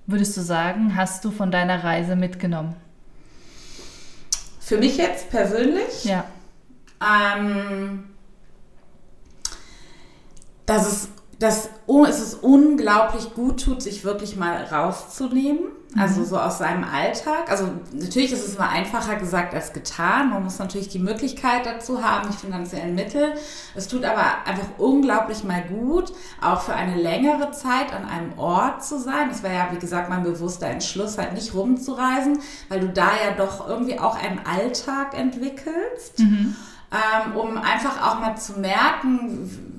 würdest 0.08 0.36
du 0.38 0.42
sagen, 0.42 0.96
hast 0.96 1.24
du 1.24 1.32
von 1.32 1.52
deiner 1.52 1.84
Reise 1.84 2.16
mitgenommen? 2.16 2.76
Für 4.60 4.78
mich 4.78 4.98
jetzt 4.98 5.30
persönlich 5.30 6.04
Ja. 6.04 6.26
Ähm, 7.02 8.06
dass 10.66 10.88
es, 10.88 11.10
dass 11.40 11.70
es 12.08 12.20
ist 12.20 12.44
unglaublich 12.44 13.34
gut 13.34 13.64
tut, 13.64 13.82
sich 13.82 14.04
wirklich 14.04 14.36
mal 14.36 14.64
rauszunehmen. 14.64 15.72
Also 15.98 16.24
so 16.26 16.38
aus 16.38 16.58
seinem 16.58 16.84
Alltag. 16.84 17.50
Also 17.50 17.70
natürlich 17.94 18.32
ist 18.32 18.46
es 18.46 18.56
immer 18.56 18.70
einfacher 18.70 19.16
gesagt 19.16 19.56
als 19.56 19.72
getan. 19.74 20.30
Man 20.30 20.44
muss 20.44 20.60
natürlich 20.60 20.90
die 20.90 21.00
Möglichkeit 21.00 21.66
dazu 21.66 22.04
haben, 22.04 22.30
die 22.30 22.38
finanziellen 22.38 22.94
Mittel. 22.94 23.34
Es 23.74 23.88
tut 23.88 24.04
aber 24.04 24.46
einfach 24.46 24.68
unglaublich 24.78 25.44
mal 25.44 25.64
gut, 25.64 26.12
auch 26.42 26.62
für 26.62 26.74
eine 26.74 26.96
längere 26.96 27.52
Zeit 27.52 27.94
an 27.94 28.08
einem 28.08 28.38
Ort 28.38 28.84
zu 28.84 29.00
sein. 29.00 29.30
Das 29.30 29.44
war 29.44 29.52
ja, 29.52 29.70
wie 29.72 29.80
gesagt, 29.80 30.10
mein 30.10 30.24
bewusster 30.24 30.68
Entschluss, 30.68 31.18
halt 31.18 31.34
nicht 31.34 31.54
rumzureisen, 31.54 32.40
weil 32.70 32.82
du 32.82 32.90
da 32.90 33.10
ja 33.26 33.32
doch 33.36 33.68
irgendwie 33.68 33.98
auch 33.98 34.22
einen 34.22 34.42
Alltag 34.46 35.18
entwickelst 35.18 36.22
ähm, 36.90 37.36
um 37.36 37.58
einfach 37.58 38.02
auch 38.02 38.20
mal 38.20 38.36
zu 38.38 38.60
merken, 38.60 39.77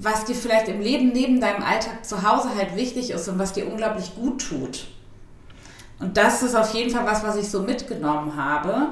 was 0.00 0.24
dir 0.24 0.34
vielleicht 0.34 0.68
im 0.68 0.80
Leben 0.80 1.08
neben 1.12 1.40
deinem 1.40 1.62
Alltag 1.62 2.04
zu 2.04 2.22
Hause 2.22 2.50
halt 2.56 2.76
wichtig 2.76 3.10
ist 3.10 3.28
und 3.28 3.38
was 3.38 3.52
dir 3.52 3.66
unglaublich 3.66 4.14
gut 4.14 4.48
tut. 4.48 4.86
Und 5.98 6.16
das 6.16 6.42
ist 6.42 6.54
auf 6.54 6.72
jeden 6.74 6.90
Fall 6.90 7.04
was, 7.04 7.24
was 7.24 7.36
ich 7.36 7.50
so 7.50 7.62
mitgenommen 7.62 8.36
habe. 8.36 8.88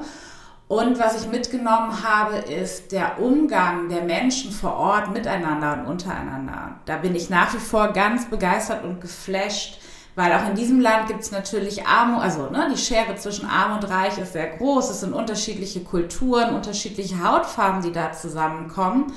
Und 0.67 0.99
was 0.99 1.21
ich 1.21 1.31
mitgenommen 1.31 2.03
habe, 2.03 2.35
ist 2.35 2.91
der 2.91 3.21
Umgang 3.21 3.87
der 3.87 4.01
Menschen 4.01 4.51
vor 4.51 4.75
Ort 4.75 5.13
miteinander 5.13 5.79
und 5.79 5.85
untereinander. 5.85 6.75
Da 6.85 6.97
bin 6.97 7.15
ich 7.15 7.29
nach 7.29 7.53
wie 7.53 7.59
vor 7.59 7.93
ganz 7.93 8.29
begeistert 8.29 8.83
und 8.83 8.99
geflasht, 8.99 9.79
weil 10.15 10.33
auch 10.33 10.49
in 10.49 10.55
diesem 10.55 10.81
Land 10.81 11.07
gibt 11.07 11.21
es 11.21 11.31
natürlich 11.31 11.87
Armut, 11.87 12.21
also 12.21 12.49
ne, 12.49 12.67
die 12.73 12.77
Schere 12.77 13.15
zwischen 13.15 13.47
Arm 13.47 13.77
und 13.77 13.89
Reich 13.89 14.17
ist 14.17 14.33
sehr 14.33 14.57
groß. 14.57 14.89
Es 14.89 14.99
sind 14.99 15.13
unterschiedliche 15.13 15.85
Kulturen, 15.85 16.53
unterschiedliche 16.53 17.23
Hautfarben, 17.23 17.81
die 17.81 17.93
da 17.93 18.11
zusammenkommen. 18.11 19.13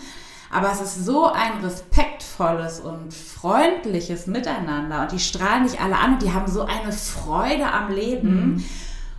Aber 0.52 0.72
es 0.72 0.80
ist 0.80 1.04
so 1.04 1.26
ein 1.26 1.62
respektvolles 1.62 2.80
und 2.80 3.14
freundliches 3.14 4.26
Miteinander 4.26 5.02
und 5.02 5.12
die 5.12 5.20
strahlen 5.20 5.64
dich 5.64 5.80
alle 5.80 5.96
an 5.96 6.14
und 6.14 6.22
die 6.22 6.32
haben 6.32 6.50
so 6.50 6.62
eine 6.62 6.92
Freude 6.92 7.72
am 7.72 7.92
Leben. 7.92 8.54
Mhm 8.54 8.64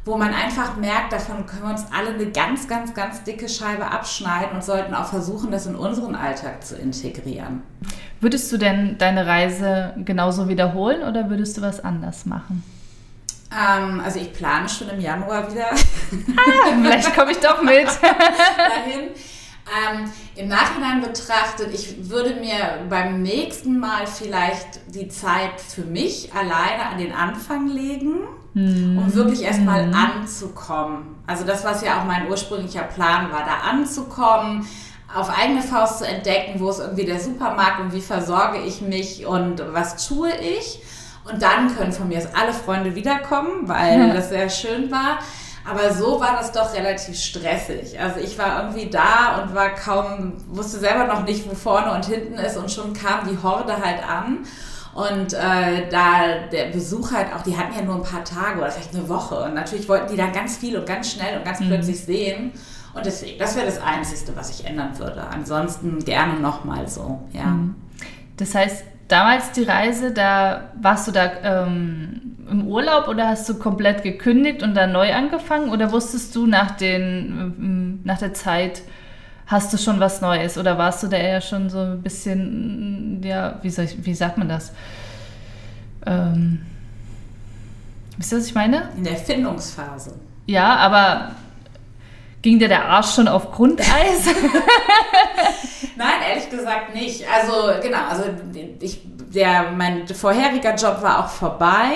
wo 0.03 0.17
man 0.17 0.33
einfach 0.33 0.77
merkt, 0.77 1.13
davon 1.13 1.45
können 1.45 1.63
wir 1.63 1.69
uns 1.69 1.85
alle 1.95 2.15
eine 2.15 2.31
ganz, 2.31 2.67
ganz, 2.67 2.93
ganz 2.93 3.23
dicke 3.23 3.47
Scheibe 3.47 3.85
abschneiden 3.85 4.55
und 4.55 4.63
sollten 4.63 4.95
auch 4.95 5.05
versuchen, 5.05 5.51
das 5.51 5.67
in 5.67 5.75
unseren 5.75 6.15
Alltag 6.15 6.65
zu 6.65 6.75
integrieren. 6.75 7.61
Würdest 8.19 8.51
du 8.51 8.57
denn 8.57 8.97
deine 8.97 9.27
Reise 9.27 9.93
genauso 9.97 10.47
wiederholen 10.47 11.03
oder 11.03 11.29
würdest 11.29 11.57
du 11.57 11.61
was 11.61 11.83
anders 11.83 12.25
machen? 12.25 12.63
Ähm, 13.51 14.01
also 14.03 14.19
ich 14.19 14.33
plane 14.33 14.67
schon 14.67 14.89
im 14.89 14.99
Januar 14.99 15.51
wieder. 15.51 15.67
Ah, 15.69 16.81
vielleicht 16.81 17.15
komme 17.15 17.31
ich 17.31 17.39
doch 17.39 17.61
mit. 17.61 17.87
dahin. 18.01 19.09
Ähm, 19.71 20.11
Im 20.41 20.47
Nachhinein 20.47 21.01
betrachtet, 21.01 21.73
ich 21.73 22.09
würde 22.09 22.35
mir 22.35 22.85
beim 22.89 23.21
nächsten 23.21 23.79
Mal 23.79 24.07
vielleicht 24.07 24.79
die 24.93 25.07
Zeit 25.07 25.59
für 25.59 25.83
mich 25.83 26.33
alleine 26.33 26.87
an 26.91 26.97
den 26.97 27.13
Anfang 27.13 27.67
legen 27.67 28.21
mhm. 28.53 28.97
um 28.97 29.13
wirklich 29.13 29.43
erstmal 29.43 29.87
mhm. 29.87 29.93
anzukommen. 29.93 31.15
Also 31.27 31.45
das, 31.45 31.63
was 31.63 31.83
ja 31.83 31.99
auch 31.99 32.05
mein 32.05 32.29
ursprünglicher 32.29 32.83
Plan 32.83 33.31
war, 33.31 33.45
da 33.45 33.69
anzukommen, 33.69 34.67
auf 35.13 35.29
eigene 35.29 35.61
Faust 35.61 35.99
zu 35.99 36.07
entdecken, 36.07 36.59
wo 36.59 36.69
ist 36.69 36.79
irgendwie 36.79 37.05
der 37.05 37.19
Supermarkt 37.19 37.81
und 37.81 37.93
wie 37.93 38.01
versorge 38.01 38.59
ich 38.59 38.81
mich 38.81 39.25
und 39.25 39.61
was 39.73 40.07
tue 40.07 40.29
ich. 40.37 40.81
Und 41.31 41.41
dann 41.41 41.75
können 41.75 41.91
von 41.91 42.07
mir 42.07 42.17
aus 42.17 42.27
alle 42.33 42.53
Freunde 42.53 42.95
wiederkommen, 42.95 43.67
weil 43.67 44.07
ja. 44.07 44.13
das 44.13 44.29
sehr 44.29 44.49
schön 44.49 44.89
war. 44.89 45.19
Aber 45.69 45.93
so 45.93 46.19
war 46.19 46.37
das 46.37 46.51
doch 46.51 46.73
relativ 46.73 47.19
stressig. 47.19 47.99
Also 47.99 48.19
ich 48.19 48.37
war 48.37 48.63
irgendwie 48.63 48.89
da 48.89 49.41
und 49.41 49.53
war 49.53 49.69
kaum, 49.75 50.33
wusste 50.47 50.79
selber 50.79 51.05
noch 51.05 51.23
nicht, 51.23 51.49
wo 51.49 51.53
vorne 51.53 51.91
und 51.91 52.05
hinten 52.05 52.33
ist 52.33 52.57
und 52.57 52.71
schon 52.71 52.93
kam 52.93 53.27
die 53.29 53.41
Horde 53.41 53.77
halt 53.77 54.07
an. 54.07 54.39
Und 54.93 55.33
äh, 55.33 55.87
da 55.89 56.47
der 56.51 56.65
Besuch 56.65 57.13
halt 57.13 57.33
auch, 57.33 57.43
die 57.43 57.55
hatten 57.55 57.73
ja 57.75 57.81
nur 57.81 57.95
ein 57.95 58.03
paar 58.03 58.25
Tage 58.25 58.59
oder 58.59 58.71
vielleicht 58.71 58.93
eine 58.93 59.07
Woche. 59.07 59.43
Und 59.43 59.53
natürlich 59.53 59.87
wollten 59.87 60.11
die 60.11 60.17
dann 60.17 60.33
ganz 60.33 60.57
viel 60.57 60.77
und 60.77 60.85
ganz 60.85 61.11
schnell 61.11 61.37
und 61.37 61.45
ganz 61.45 61.59
mhm. 61.59 61.67
plötzlich 61.67 62.01
sehen. 62.01 62.51
Und 62.93 63.05
deswegen, 63.05 63.39
das 63.39 63.55
wäre 63.55 63.65
das 63.65 63.81
Einzige, 63.81 64.35
was 64.35 64.49
ich 64.49 64.65
ändern 64.65 64.97
würde. 64.99 65.23
Ansonsten 65.23 65.99
gerne 66.03 66.39
nochmal 66.39 66.87
so, 66.87 67.21
ja. 67.31 67.45
Mhm. 67.45 67.75
Das 68.35 68.53
heißt, 68.53 68.83
damals 69.07 69.51
die 69.51 69.63
Reise, 69.63 70.11
da 70.11 70.71
warst 70.81 71.07
du 71.07 71.11
da 71.11 71.31
ähm, 71.43 72.30
im 72.51 72.67
Urlaub 72.67 73.07
oder 73.07 73.27
hast 73.27 73.47
du 73.49 73.57
komplett 73.57 74.03
gekündigt 74.03 74.61
und 74.61 74.75
dann 74.75 74.91
neu 74.91 75.13
angefangen? 75.13 75.69
Oder 75.69 75.91
wusstest 75.91 76.35
du 76.35 76.45
nach, 76.45 76.71
den, 76.71 77.55
ähm, 77.57 77.99
nach 78.03 78.19
der 78.19 78.33
Zeit, 78.33 78.83
hast 79.47 79.73
du 79.73 79.77
schon 79.77 79.99
was 79.99 80.21
Neues 80.21 80.57
oder 80.57 80.77
warst 80.77 81.03
du 81.03 81.07
da 81.07 81.17
eher 81.17 81.41
schon 81.41 81.69
so 81.69 81.79
ein 81.79 82.01
bisschen, 82.01 83.21
ja, 83.23 83.59
wie, 83.61 83.69
soll 83.69 83.85
ich, 83.85 84.05
wie 84.05 84.13
sagt 84.13 84.37
man 84.37 84.49
das? 84.49 84.71
Ähm, 86.05 86.61
wisst 88.17 88.33
ihr, 88.33 88.37
was 88.37 88.45
ich 88.47 88.55
meine? 88.55 88.89
In 88.97 89.03
der 89.03 89.17
Findungsphase. 89.17 90.13
Ja, 90.45 90.75
aber 90.75 91.31
ging 92.41 92.59
dir 92.59 92.67
der 92.67 92.85
Arsch 92.85 93.15
schon 93.15 93.27
auf 93.27 93.51
Grundeis? 93.51 93.87
Nein, 95.95 96.21
ehrlich 96.29 96.49
gesagt 96.49 96.93
nicht. 96.95 97.25
Also 97.29 97.79
genau, 97.81 97.99
also 98.09 98.23
ich, 98.79 99.01
der, 99.33 99.71
mein 99.71 100.07
vorheriger 100.07 100.75
Job 100.75 101.01
war 101.01 101.19
auch 101.19 101.29
vorbei. 101.29 101.91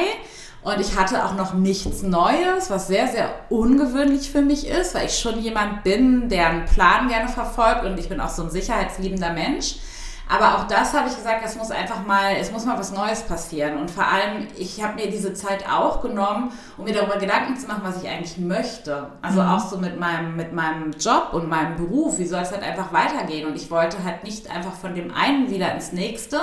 Und 0.66 0.82
ich 0.82 0.98
hatte 0.98 1.24
auch 1.24 1.36
noch 1.36 1.54
nichts 1.54 2.02
Neues, 2.02 2.72
was 2.72 2.88
sehr, 2.88 3.08
sehr 3.08 3.30
ungewöhnlich 3.50 4.32
für 4.32 4.42
mich 4.42 4.68
ist, 4.68 4.96
weil 4.96 5.06
ich 5.06 5.20
schon 5.20 5.40
jemand 5.40 5.84
bin, 5.84 6.28
der 6.28 6.50
einen 6.50 6.66
Plan 6.66 7.08
gerne 7.08 7.30
verfolgt 7.30 7.86
und 7.86 8.00
ich 8.00 8.10
bin 8.10 8.20
auch 8.20 8.30
so 8.30 8.42
ein 8.42 8.50
sicherheitsliebender 8.50 9.32
Mensch. 9.32 9.76
Aber 10.28 10.56
auch 10.56 10.68
das 10.68 10.96
habe 10.96 11.08
ich 11.08 11.16
gesagt, 11.16 11.44
es 11.46 11.56
muss 11.56 11.70
einfach 11.70 12.04
mal, 12.04 12.36
es 12.42 12.52
muss 12.52 12.66
mal 12.66 12.80
was 12.80 12.92
Neues 12.92 13.22
passieren. 13.22 13.78
Und 13.78 13.92
vor 13.92 14.08
allem, 14.08 14.48
ich 14.58 14.82
habe 14.84 14.96
mir 14.96 15.12
diese 15.12 15.36
Zeit 15.36 15.70
auch 15.70 16.02
genommen, 16.02 16.52
um 16.80 16.86
mir 16.86 16.96
darüber 16.96 17.18
Gedanken 17.18 17.56
zu 17.58 17.68
machen, 17.68 17.82
was 17.84 18.02
ich 18.02 18.10
eigentlich 18.10 18.40
möchte. 18.40 19.12
Also 19.22 19.44
mhm. 19.44 19.50
auch 19.50 19.70
so 19.70 19.78
mit 19.78 20.00
meinem, 20.00 20.36
mit 20.36 20.52
meinem 20.52 20.94
Job 20.94 21.30
und 21.34 21.48
meinem 21.48 21.76
Beruf, 21.76 22.18
wie 22.18 22.26
soll 22.26 22.42
es 22.42 22.52
halt 22.52 22.64
einfach 22.64 22.92
weitergehen. 22.92 23.48
Und 23.48 23.56
ich 23.56 23.70
wollte 23.70 24.04
halt 24.04 24.24
nicht 24.24 24.50
einfach 24.50 24.74
von 24.74 24.96
dem 24.96 25.14
einen 25.14 25.52
wieder 25.52 25.72
ins 25.76 25.92
nächste, 25.92 26.42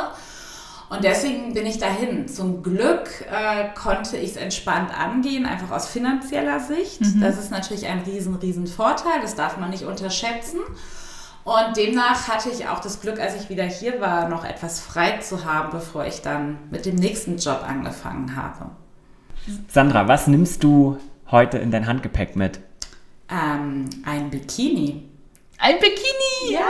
und 0.93 1.05
deswegen 1.05 1.55
bin 1.55 1.65
ich 1.65 1.79
dahin. 1.79 2.29
Zum 2.29 2.63
Glück 2.63 3.25
äh, 3.31 3.71
konnte 3.75 4.19
ich 4.19 4.33
es 4.33 4.37
entspannt 4.37 4.91
angehen, 4.95 5.47
einfach 5.47 5.71
aus 5.71 5.89
finanzieller 5.89 6.61
Sicht. 6.61 7.01
Mhm. 7.01 7.23
Das 7.23 7.39
ist 7.39 7.51
natürlich 7.51 7.87
ein 7.87 8.01
riesen, 8.01 8.35
riesen 8.35 8.67
Vorteil. 8.67 9.23
Das 9.23 9.35
darf 9.35 9.57
man 9.57 9.71
nicht 9.71 9.85
unterschätzen. 9.85 10.59
Und 11.45 11.79
demnach 11.79 12.29
hatte 12.29 12.51
ich 12.51 12.69
auch 12.69 12.79
das 12.79 13.01
Glück, 13.01 13.19
als 13.19 13.43
ich 13.43 13.49
wieder 13.49 13.65
hier 13.65 14.03
war, 14.03 14.29
noch 14.29 14.45
etwas 14.45 14.81
frei 14.81 15.17
zu 15.17 15.47
haben, 15.47 15.71
bevor 15.71 16.05
ich 16.05 16.21
dann 16.21 16.59
mit 16.71 16.85
dem 16.85 16.97
nächsten 16.97 17.39
Job 17.39 17.65
angefangen 17.67 18.37
habe. 18.37 18.67
Sandra, 19.69 20.09
was 20.09 20.27
nimmst 20.27 20.63
du 20.63 20.99
heute 21.31 21.57
in 21.57 21.71
dein 21.71 21.87
Handgepäck 21.87 22.37
mit? 22.37 22.61
Ähm, 23.31 23.87
ein 24.05 24.29
Bikini. 24.29 25.09
Ein 25.57 25.77
Bikini! 25.77 26.53
Ja! 26.53 26.61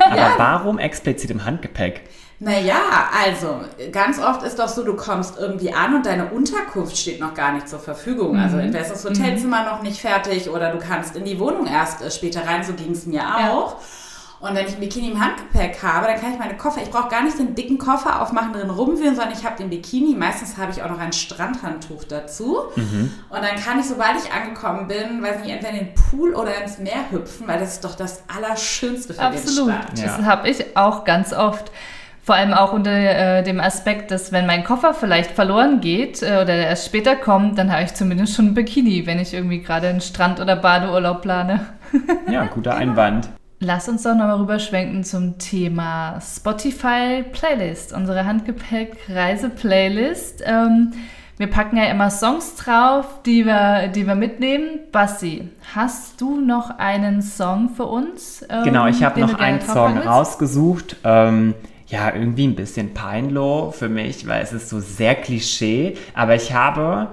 Aber 0.04 0.16
ja. 0.16 0.34
warum 0.36 0.78
explizit 0.78 1.30
im 1.30 1.46
Handgepäck? 1.46 2.02
Naja, 2.40 2.78
also 3.24 3.60
ganz 3.90 4.20
oft 4.20 4.44
ist 4.44 4.60
doch 4.60 4.68
so, 4.68 4.84
du 4.84 4.94
kommst 4.94 5.38
irgendwie 5.38 5.74
an 5.74 5.96
und 5.96 6.06
deine 6.06 6.30
Unterkunft 6.30 6.96
steht 6.96 7.20
noch 7.20 7.34
gar 7.34 7.52
nicht 7.52 7.68
zur 7.68 7.80
Verfügung. 7.80 8.34
Mhm. 8.34 8.42
Also 8.42 8.58
entweder 8.58 8.82
ist 8.82 8.92
das 8.92 9.04
Hotelzimmer 9.04 9.62
mhm. 9.62 9.66
noch 9.66 9.82
nicht 9.82 10.00
fertig 10.00 10.48
oder 10.48 10.70
du 10.70 10.78
kannst 10.78 11.16
in 11.16 11.24
die 11.24 11.40
Wohnung 11.40 11.66
erst 11.66 12.00
äh, 12.00 12.10
später 12.10 12.46
rein, 12.46 12.62
so 12.62 12.74
ging 12.74 12.92
es 12.92 13.06
mir 13.06 13.22
auch. 13.22 13.72
Ja. 13.72 13.78
Und 14.40 14.54
wenn 14.54 14.66
ich 14.68 14.74
ein 14.74 14.78
Bikini 14.78 15.10
im 15.10 15.20
Handgepäck 15.20 15.82
habe, 15.82 16.06
dann 16.06 16.20
kann 16.20 16.32
ich 16.32 16.38
meine 16.38 16.56
Koffer, 16.56 16.80
ich 16.80 16.90
brauche 16.90 17.08
gar 17.08 17.24
nicht 17.24 17.36
den 17.40 17.56
dicken 17.56 17.76
Koffer 17.76 18.22
aufmachen, 18.22 18.52
drin 18.52 18.70
rumwühlen, 18.70 19.16
sondern 19.16 19.32
ich 19.32 19.44
habe 19.44 19.56
den 19.56 19.68
Bikini. 19.68 20.14
Meistens 20.14 20.56
habe 20.56 20.70
ich 20.70 20.80
auch 20.80 20.88
noch 20.88 21.00
ein 21.00 21.12
Strandhandtuch 21.12 22.04
dazu. 22.04 22.58
Mhm. 22.76 23.12
Und 23.30 23.42
dann 23.42 23.56
kann 23.56 23.80
ich, 23.80 23.86
sobald 23.86 24.12
ich 24.16 24.32
angekommen 24.32 24.86
bin, 24.86 25.20
weiß 25.24 25.42
nicht, 25.42 25.50
entweder 25.50 25.72
in 25.72 25.86
den 25.86 25.94
Pool 25.94 26.34
oder 26.36 26.62
ins 26.62 26.78
Meer 26.78 27.10
hüpfen, 27.10 27.48
weil 27.48 27.58
das 27.58 27.74
ist 27.74 27.84
doch 27.84 27.96
das 27.96 28.22
Allerschönste 28.32 29.14
für 29.14 29.22
Absolut. 29.22 29.70
den 29.70 29.74
Start. 29.74 29.98
Ja. 29.98 30.04
Das 30.04 30.24
habe 30.24 30.48
ich 30.48 30.76
auch 30.76 31.02
ganz 31.02 31.32
oft. 31.32 31.72
Vor 32.28 32.36
allem 32.36 32.52
auch 32.52 32.74
unter 32.74 32.92
äh, 32.92 33.42
dem 33.42 33.58
Aspekt, 33.58 34.10
dass 34.10 34.32
wenn 34.32 34.44
mein 34.44 34.62
Koffer 34.62 34.92
vielleicht 34.92 35.30
verloren 35.30 35.80
geht 35.80 36.22
äh, 36.22 36.40
oder 36.42 36.56
erst 36.56 36.84
später 36.84 37.16
kommt, 37.16 37.56
dann 37.56 37.72
habe 37.72 37.84
ich 37.84 37.94
zumindest 37.94 38.36
schon 38.36 38.48
ein 38.48 38.54
Bikini, 38.54 39.06
wenn 39.06 39.18
ich 39.18 39.32
irgendwie 39.32 39.62
gerade 39.62 39.88
einen 39.88 40.02
Strand- 40.02 40.38
oder 40.38 40.54
Badeurlaub 40.54 41.22
plane. 41.22 41.60
ja, 42.30 42.44
guter 42.44 42.76
Einwand. 42.76 43.30
Lass 43.60 43.88
uns 43.88 44.02
doch 44.02 44.14
nochmal 44.14 44.36
rüberschwenken 44.36 45.04
zum 45.04 45.38
Thema 45.38 46.20
Spotify 46.20 47.24
Playlist, 47.32 47.94
unsere 47.94 48.26
Handgepäck-Reise-Playlist. 48.26 50.42
Ähm, 50.44 50.92
wir 51.38 51.46
packen 51.46 51.78
ja 51.78 51.84
immer 51.84 52.10
Songs 52.10 52.56
drauf, 52.56 53.22
die 53.24 53.46
wir, 53.46 53.88
die 53.88 54.06
wir 54.06 54.16
mitnehmen. 54.16 54.80
Bassi, 54.92 55.48
hast 55.74 56.20
du 56.20 56.38
noch 56.38 56.78
einen 56.78 57.22
Song 57.22 57.70
für 57.70 57.86
uns? 57.86 58.44
Ähm, 58.50 58.64
genau, 58.64 58.86
ich 58.86 59.02
habe 59.02 59.18
noch 59.18 59.38
einen 59.38 59.62
Song 59.62 59.96
rausgesucht. 59.96 60.96
Ähm, 61.04 61.54
ja, 61.88 62.14
irgendwie 62.14 62.46
ein 62.46 62.54
bisschen 62.54 62.92
peinloh 62.92 63.70
für 63.70 63.88
mich, 63.88 64.26
weil 64.26 64.42
es 64.42 64.52
ist 64.52 64.68
so 64.68 64.80
sehr 64.80 65.14
Klischee. 65.14 65.96
Aber 66.14 66.34
ich 66.34 66.52
habe 66.52 67.08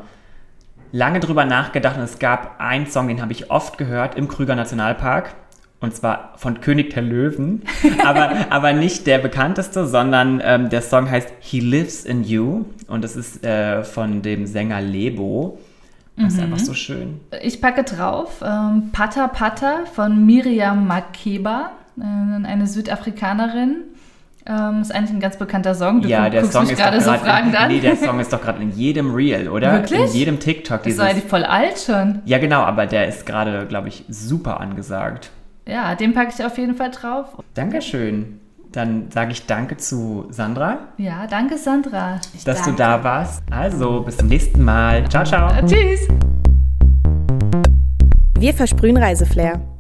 lange 0.91 1.19
drüber 1.19 1.45
nachgedacht 1.45 1.97
und 1.97 2.03
es 2.03 2.19
gab 2.19 2.59
einen 2.59 2.87
Song, 2.87 3.07
den 3.07 3.21
habe 3.21 3.31
ich 3.31 3.51
oft 3.51 3.77
gehört 3.77 4.15
im 4.15 4.27
Krüger 4.27 4.55
Nationalpark. 4.55 5.33
Und 5.81 5.95
zwar 5.95 6.33
von 6.37 6.61
König 6.61 6.93
der 6.93 7.03
Löwen. 7.03 7.63
aber, 8.05 8.47
aber 8.49 8.73
nicht 8.73 9.07
der 9.07 9.19
bekannteste, 9.19 9.85
sondern 9.87 10.41
ähm, 10.43 10.69
der 10.69 10.81
Song 10.81 11.09
heißt 11.09 11.31
He 11.39 11.59
Lives 11.59 12.03
in 12.05 12.23
You. 12.23 12.65
Und 12.87 13.03
das 13.03 13.15
ist 13.15 13.45
äh, 13.45 13.83
von 13.83 14.21
dem 14.21 14.45
Sänger 14.47 14.81
Lebo. 14.81 15.59
Das 16.17 16.33
ist 16.33 16.37
mhm. 16.37 16.45
einfach 16.45 16.59
so 16.59 16.73
schön. 16.73 17.19
Ich 17.41 17.61
packe 17.61 17.83
drauf 17.83 18.41
ähm, 18.41 18.89
Pata 18.93 19.27
Pata 19.27 19.85
von 19.93 20.25
Miriam 20.25 20.87
Makeba, 20.87 21.71
äh, 21.99 22.03
eine 22.03 22.67
Südafrikanerin. 22.67 23.83
Ähm, 24.47 24.81
ist 24.81 24.93
eigentlich 24.93 25.11
ein 25.11 25.19
ganz 25.19 25.37
bekannter 25.37 25.73
Song. 25.73 26.01
Du 26.01 26.07
ja, 26.07 26.29
der 26.29 26.45
Song 26.45 26.69
ist 26.69 26.77
gerade 26.77 27.01
so 27.01 27.11
fragend 27.13 27.59
an. 27.59 27.69
Nee, 27.69 27.79
der 27.79 27.95
Song 27.95 28.19
ist 28.21 28.31
doch 28.31 28.41
gerade 28.41 28.61
in 28.61 28.71
jedem 28.71 29.13
Reel, 29.13 29.49
oder? 29.49 29.73
Wirklich? 29.73 30.01
In 30.01 30.13
jedem 30.13 30.39
TikTok. 30.39 30.83
Dieses, 30.83 30.99
ist 30.99 31.05
eigentlich 31.05 31.25
voll 31.25 31.43
alt 31.43 31.79
schon. 31.79 32.21
Ja, 32.25 32.37
genau, 32.37 32.61
aber 32.61 32.85
der 32.85 33.07
ist 33.07 33.25
gerade, 33.25 33.65
glaube 33.65 33.87
ich, 33.87 34.05
super 34.07 34.59
angesagt. 34.59 35.31
Ja, 35.67 35.95
den 35.95 36.13
packe 36.13 36.31
ich 36.37 36.45
auf 36.45 36.57
jeden 36.59 36.75
Fall 36.75 36.91
drauf. 36.91 37.25
Dankeschön. 37.55 38.39
Dann 38.71 39.09
sage 39.09 39.31
ich 39.31 39.45
Danke 39.47 39.77
zu 39.77 40.27
Sandra. 40.29 40.79
Ja, 40.97 41.25
danke 41.27 41.57
Sandra. 41.57 42.19
Ich 42.35 42.43
dass 42.43 42.57
danke. 42.57 42.71
du 42.71 42.77
da 42.77 43.03
warst. 43.03 43.41
Also, 43.49 44.01
bis 44.01 44.17
zum 44.17 44.27
nächsten 44.27 44.63
Mal. 44.63 45.09
Ciao, 45.09 45.23
ciao. 45.23 45.49
Tschüss. 45.65 46.07
Wir 48.37 48.53
versprühen 48.53 48.97
Reiseflair. 48.97 49.74